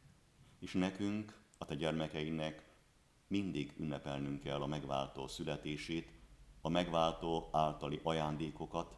És 0.59 0.73
nekünk, 0.73 1.41
a 1.59 1.65
te 1.65 1.75
gyermekeinek 1.75 2.69
mindig 3.27 3.75
ünnepelnünk 3.79 4.41
kell 4.41 4.61
a 4.61 4.67
megváltó 4.67 5.27
születését, 5.27 6.13
a 6.61 6.69
megváltó 6.69 7.49
általi 7.53 8.01
ajándékokat, 8.03 8.97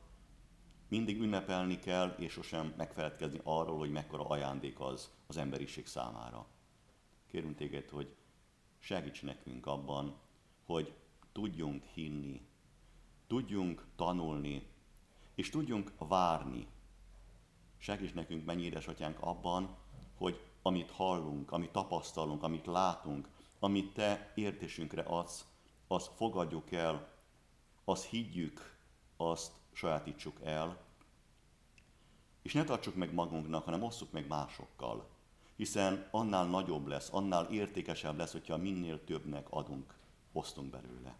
mindig 0.92 1.20
ünnepelni 1.20 1.78
kell, 1.78 2.14
és 2.18 2.32
sosem 2.32 2.74
megfeledkezni 2.76 3.40
arról, 3.42 3.78
hogy 3.78 3.90
mekkora 3.90 4.24
ajándék 4.24 4.80
az 4.80 5.10
az 5.26 5.36
emberiség 5.36 5.86
számára. 5.86 6.46
Kérünk 7.26 7.56
téged, 7.56 7.88
hogy 7.88 8.14
segíts 8.78 9.22
nekünk 9.22 9.66
abban, 9.66 10.16
hogy 10.64 10.92
tudjunk 11.32 11.84
hinni, 11.84 12.40
tudjunk 13.26 13.86
tanulni, 13.96 14.66
és 15.34 15.50
tudjunk 15.50 15.92
várni. 15.98 16.66
Segíts 17.78 18.14
nekünk, 18.14 18.44
mennyi 18.44 18.62
édesatyánk 18.62 19.16
abban, 19.20 19.76
hogy 20.14 20.40
amit 20.62 20.90
hallunk, 20.90 21.52
amit 21.52 21.72
tapasztalunk, 21.72 22.42
amit 22.42 22.66
látunk, 22.66 23.28
amit 23.58 23.92
te 23.94 24.32
értésünkre 24.34 25.02
adsz, 25.02 25.46
azt 25.86 26.10
fogadjuk 26.16 26.72
el, 26.72 27.08
azt 27.84 28.04
higgyük, 28.04 28.78
azt 29.16 29.60
sajátítsuk 29.72 30.36
el, 30.42 30.80
és 32.42 32.52
ne 32.52 32.64
tartsuk 32.64 32.94
meg 32.94 33.14
magunknak, 33.14 33.64
hanem 33.64 33.82
osszuk 33.82 34.12
meg 34.12 34.26
másokkal. 34.26 35.08
Hiszen 35.56 36.08
annál 36.10 36.46
nagyobb 36.46 36.86
lesz, 36.86 37.12
annál 37.12 37.50
értékesebb 37.50 38.16
lesz, 38.16 38.32
hogyha 38.32 38.56
minél 38.56 39.04
többnek 39.04 39.46
adunk, 39.50 39.94
osztunk 40.32 40.70
belőle. 40.70 41.16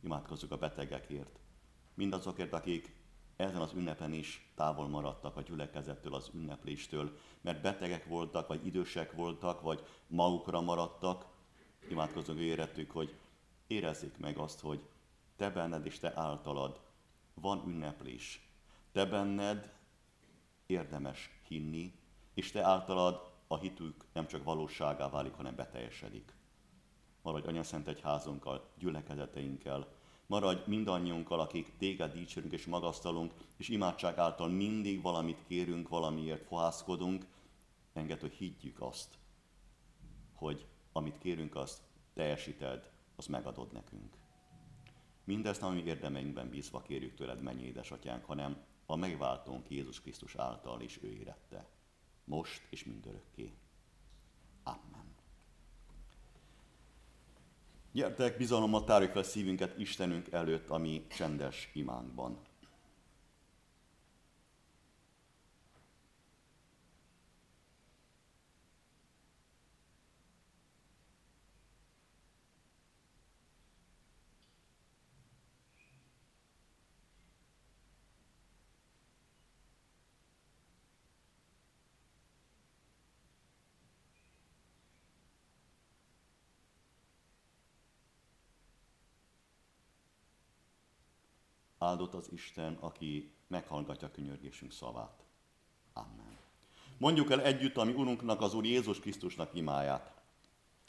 Imádkozzuk 0.00 0.50
a 0.50 0.56
betegekért, 0.56 1.38
mindazokért, 1.94 2.52
akik 2.52 2.94
ezen 3.36 3.60
az 3.60 3.72
ünnepen 3.72 4.12
is 4.12 4.52
távol 4.54 4.88
maradtak 4.88 5.36
a 5.36 5.42
gyülekezettől, 5.42 6.14
az 6.14 6.30
ünnepléstől, 6.34 7.18
mert 7.40 7.62
betegek 7.62 8.06
voltak, 8.06 8.48
vagy 8.48 8.66
idősek 8.66 9.12
voltak, 9.12 9.60
vagy 9.60 9.86
magukra 10.06 10.60
maradtak. 10.60 11.26
Imádkozunk 11.88 12.38
érettük, 12.38 12.90
hogy 12.90 13.14
érezzék 13.66 14.18
meg 14.18 14.38
azt, 14.38 14.60
hogy 14.60 14.80
te 15.36 15.50
benned 15.50 15.86
és 15.86 15.98
te 15.98 16.12
általad 16.14 16.80
van 17.40 17.62
ünneplés. 17.66 18.48
Te 18.92 19.06
benned 19.06 19.72
érdemes 20.66 21.30
hinni, 21.48 21.92
és 22.34 22.50
te 22.50 22.62
általad 22.62 23.32
a 23.46 23.58
hitük 23.58 24.04
nem 24.12 24.26
csak 24.26 24.44
valóságá 24.44 25.08
válik, 25.08 25.32
hanem 25.32 25.54
beteljesedik. 25.54 26.34
Maradj 27.22 27.46
Anya 27.46 27.62
Szent 27.62 27.88
Egyházunkkal, 27.88 28.68
gyülekezeteinkkel, 28.78 29.88
maradj 30.26 30.70
mindannyiunkkal, 30.70 31.40
akik 31.40 31.76
téged 31.76 32.12
dicsérünk 32.12 32.52
és 32.52 32.66
magasztalunk, 32.66 33.32
és 33.56 33.68
imádság 33.68 34.18
által 34.18 34.48
mindig 34.48 35.02
valamit 35.02 35.44
kérünk, 35.46 35.88
valamiért 35.88 36.46
fohászkodunk, 36.46 37.26
enged, 37.92 38.20
hogy 38.20 38.32
higgyük 38.32 38.80
azt, 38.80 39.18
hogy 40.34 40.66
amit 40.92 41.18
kérünk, 41.18 41.54
azt 41.54 41.80
teljesíted, 42.14 42.90
azt 43.16 43.28
megadod 43.28 43.72
nekünk. 43.72 44.16
Mindezt 45.26 45.60
nem 45.60 45.70
a 45.70 45.72
mi 45.72 45.82
érdemeinkben 45.82 46.48
bízva 46.48 46.82
kérjük 46.82 47.14
tőled, 47.14 47.42
mennyi 47.42 47.64
édesatyánk, 47.64 48.24
hanem 48.24 48.56
a 48.86 48.96
megváltónk 48.96 49.70
Jézus 49.70 50.00
Krisztus 50.00 50.34
által 50.34 50.80
is 50.80 50.98
ő 51.02 51.12
érette. 51.12 51.68
Most 52.24 52.66
és 52.70 52.84
mindörökké. 52.84 53.52
Amen. 54.62 55.14
Gyertek, 57.92 58.36
bizalommal 58.36 58.84
tárjuk 58.84 59.10
fel 59.10 59.22
szívünket 59.22 59.78
Istenünk 59.78 60.32
előtt 60.32 60.70
a 60.70 60.78
mi 60.78 61.06
csendes 61.06 61.70
imánkban. 61.74 62.38
Áldott 91.86 92.14
az 92.14 92.28
Isten, 92.32 92.76
aki 92.80 93.32
meghallgatja 93.46 94.10
könyörgésünk 94.10 94.72
szavát. 94.72 95.24
Amen. 95.92 96.36
Mondjuk 96.98 97.30
el 97.30 97.42
együtt 97.42 97.76
a 97.76 97.84
mi 97.84 97.92
Urunknak, 97.92 98.40
az 98.40 98.54
Úr 98.54 98.64
Jézus 98.64 99.00
Krisztusnak 99.00 99.54
imáját. 99.54 100.14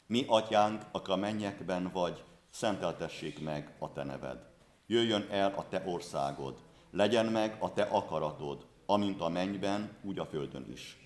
Mi, 0.06 0.24
atyánk, 0.26 0.82
aki 0.90 1.10
a 1.10 1.16
mennyekben 1.16 1.90
vagy, 1.92 2.24
szenteltessék 2.50 3.40
meg 3.40 3.76
a 3.78 3.92
te 3.92 4.04
neved. 4.04 4.46
Jöjjön 4.86 5.26
el 5.30 5.54
a 5.56 5.68
te 5.68 5.82
országod, 5.86 6.62
legyen 6.90 7.26
meg 7.26 7.56
a 7.60 7.72
te 7.72 7.82
akaratod, 7.82 8.66
amint 8.86 9.20
a 9.20 9.28
mennyben, 9.28 9.96
úgy 10.02 10.18
a 10.18 10.26
földön 10.26 10.66
is. 10.70 10.96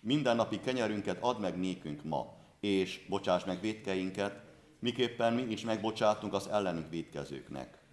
Minden 0.00 0.36
napi 0.36 0.60
kenyerünket 0.60 1.22
add 1.22 1.40
meg 1.40 1.58
nékünk 1.58 2.04
ma, 2.04 2.34
és 2.60 3.06
bocsáss 3.08 3.44
meg 3.44 3.60
védkeinket, 3.60 4.42
miképpen 4.78 5.32
mi 5.32 5.42
is 5.42 5.64
megbocsátunk 5.64 6.32
az 6.32 6.46
ellenünk 6.48 6.90
védkezőknek 6.90 7.83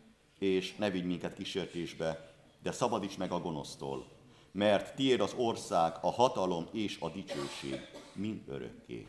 és 0.41 0.75
ne 0.75 0.89
vigy 0.89 1.05
minket 1.05 1.33
kísértésbe, 1.33 2.33
de 2.63 2.71
szabadíts 2.71 3.17
meg 3.17 3.31
a 3.31 3.39
gonosztól, 3.39 4.07
mert 4.51 4.95
tiéd 4.95 5.21
az 5.21 5.33
ország, 5.37 5.93
a 6.01 6.11
hatalom 6.11 6.67
és 6.71 6.97
a 6.99 7.09
dicsőség 7.09 7.79
mind 8.13 8.41
örökké. 8.47 9.07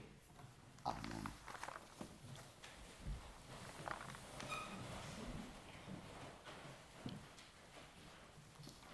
Amen. 0.83 1.33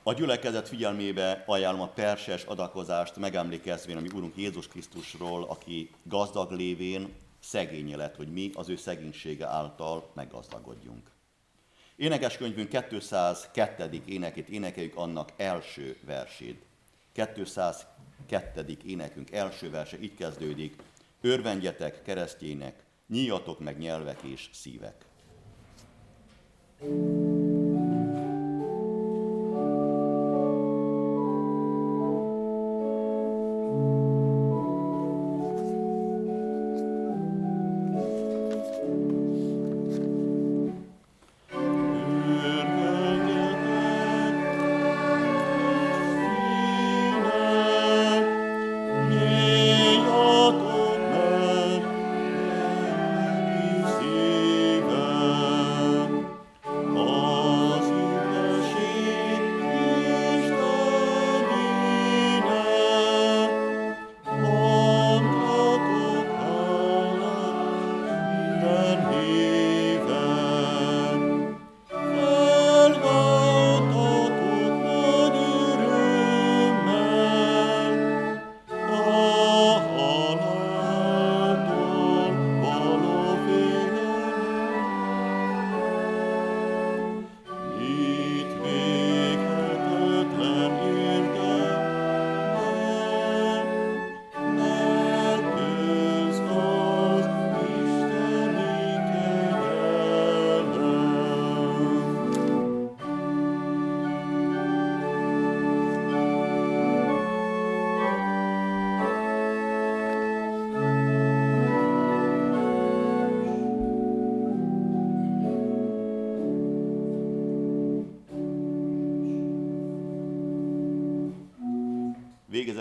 A 0.03 0.13
gyülekezet 0.13 0.69
figyelmébe 0.69 1.45
ajánlom 1.47 1.81
a 1.81 1.89
perses 1.89 2.45
adakozást, 2.45 3.17
megemlékezvén 3.17 3.97
a 3.97 4.01
mi 4.01 4.09
Úrunk 4.09 4.37
Jézus 4.37 4.69
Krisztusról, 4.69 5.45
aki 5.45 5.91
gazdag 6.03 6.51
lévén 6.51 7.15
szegénye 7.41 7.97
lett, 7.97 8.17
hogy 8.17 8.33
mi 8.33 8.51
az 8.55 8.69
ő 8.69 8.77
szegénysége 8.77 9.47
által 9.47 10.11
meggazdagodjunk. 10.15 11.18
Énekeskönyvünk 11.99 12.69
202. 12.89 14.03
énekét 14.07 14.49
énekeljük 14.49 14.97
annak 14.97 15.33
első 15.37 15.97
versét. 16.07 16.63
202. 17.13 18.77
énekünk 18.85 19.31
első 19.31 19.71
verse 19.71 20.01
így 20.01 20.15
kezdődik. 20.15 20.77
Örvendjetek 21.21 22.03
keresztjének, 22.03 22.83
nyíjatok 23.09 23.61
meg 23.61 23.79
nyelvek 23.79 24.23
és 24.23 24.49
szívek. 24.53 25.05
thank 26.81 26.93
you 26.93 27.28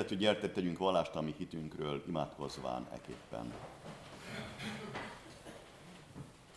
Végezetül 0.07 0.33
gyertek, 0.33 0.53
tegyünk 0.53 0.77
vallást 0.77 1.15
a 1.15 1.21
mi 1.21 1.33
hitünkről, 1.37 2.03
imádkozván 2.07 2.87
eképpen. 2.93 3.53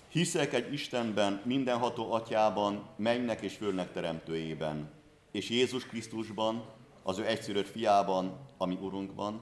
Hiszek 0.09 0.53
egy 0.53 0.73
Istenben, 0.73 1.43
mindenható 1.45 2.13
atyában, 2.13 2.87
mennek 2.97 3.41
és 3.41 3.57
fölnek 3.57 3.93
teremtőjében, 3.93 4.91
és 5.31 5.51
Jézus 5.51 5.87
Krisztusban, 5.87 6.65
az 7.03 7.19
ő 7.19 7.27
egyszülött 7.27 7.67
fiában, 7.67 8.39
ami 8.57 8.79
Urunkban, 8.81 9.41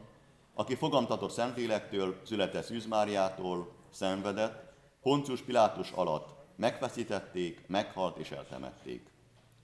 aki 0.55 0.75
fogamtatott 0.75 1.31
Szentlélektől, 1.31 2.21
született 2.25 2.65
Szűz 2.65 2.87
Máriától, 2.87 3.73
szenvedett, 3.91 4.73
Poncius 5.03 5.41
Pilátus 5.41 5.91
alatt 5.91 6.29
megfeszítették, 6.57 7.65
meghalt 7.67 8.17
és 8.17 8.31
eltemették. 8.31 9.13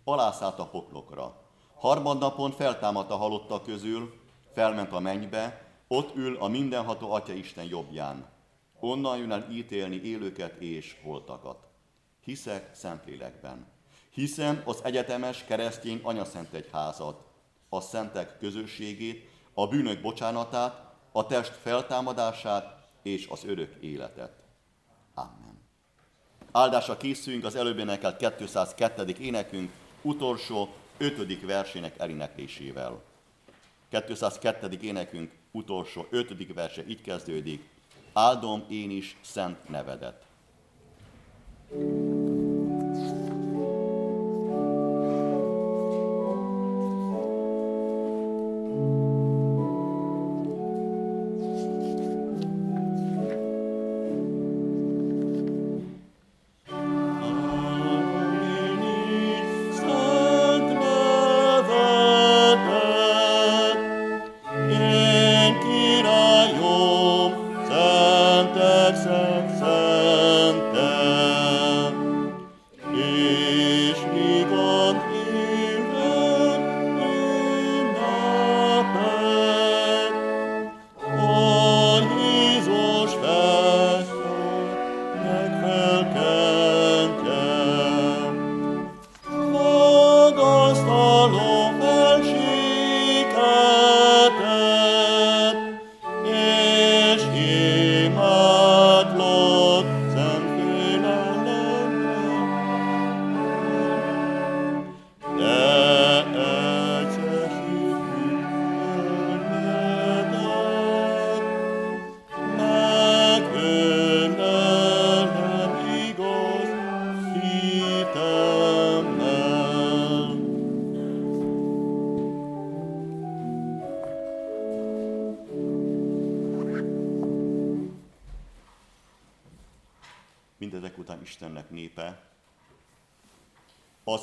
Alászállt 0.04 0.58
a 0.58 0.68
poklokra. 0.68 1.42
Harmadnapon 1.74 2.50
feltámadt 2.50 3.10
a 3.10 3.16
halottak 3.16 3.62
közül, 3.62 4.22
felment 4.54 4.92
a 4.92 5.00
mennybe, 5.00 5.66
ott 5.88 6.16
ül 6.16 6.36
a 6.36 6.48
mindenható 6.48 7.12
Atya 7.12 7.32
Isten 7.32 7.64
jobbján. 7.64 8.28
Onnan 8.80 9.18
jön 9.18 9.32
el 9.32 9.46
ítélni 9.50 10.00
élőket 10.02 10.60
és 10.60 10.96
holtakat. 11.02 11.66
Hiszek 12.24 12.74
Szentlélekben. 12.74 13.66
Hiszem 14.10 14.62
az 14.64 14.80
egyetemes 14.84 15.44
keresztény 15.44 16.00
anyaszent 16.02 16.52
egyházat, 16.52 17.22
a 17.68 17.80
szentek 17.80 18.38
közösségét, 18.38 19.28
a 19.54 19.66
bűnök 19.66 20.00
bocsánatát, 20.00 20.92
a 21.12 21.26
test 21.26 21.52
feltámadását 21.52 22.88
és 23.02 23.26
az 23.26 23.44
örök 23.44 23.74
életet. 23.80 24.32
Amen. 25.14 25.60
Áldásra 26.52 26.96
készüljünk 26.96 27.44
az 27.44 27.54
előbb 27.54 27.78
énekelt 27.78 28.34
202. 28.36 29.08
énekünk 29.20 29.70
utolsó, 30.02 30.68
ötödik 30.98 31.46
versének 31.46 31.98
elineklésével. 31.98 33.02
202. 34.00 34.78
énekünk 34.80 35.32
utolsó, 35.50 36.06
ötödik 36.10 36.54
verse 36.54 36.84
így 36.88 37.00
kezdődik. 37.00 37.68
Áldom 38.12 38.64
én 38.68 38.90
is 38.90 39.16
szent 39.22 39.68
nevedet. 39.68 40.22
thank 41.70 41.82
you 41.82 42.03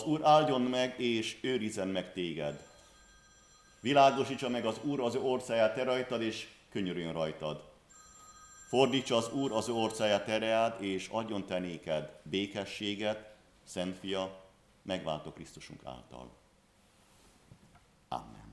Az 0.02 0.08
Úr 0.08 0.20
áldjon 0.24 0.62
meg 0.62 1.00
és 1.00 1.38
őrizzen 1.42 1.88
meg 1.88 2.14
téged. 2.14 2.68
Világosítsa 3.80 4.50
meg 4.50 4.66
az 4.66 4.80
Úr 4.84 5.00
az 5.00 5.16
ő 5.16 5.20
orszáját 5.20 5.76
te 5.76 5.84
rajtad, 5.84 6.22
és 6.22 6.48
könyörüljön 6.70 7.14
rajtad. 7.14 7.70
Fordítsa 8.68 9.16
az 9.16 9.34
Úr 9.34 9.52
az 9.52 9.70
ő 9.70 9.74
orszáját 9.74 10.26
tereád, 10.26 10.84
és 10.84 11.08
adjon 11.08 11.46
te 11.46 11.60
néked 11.60 12.20
békességet, 12.24 13.36
Szent 13.64 13.98
Fia, 13.98 14.44
megváltó 14.82 15.32
Krisztusunk 15.32 15.86
által. 15.86 16.32
Amen. 18.08 18.51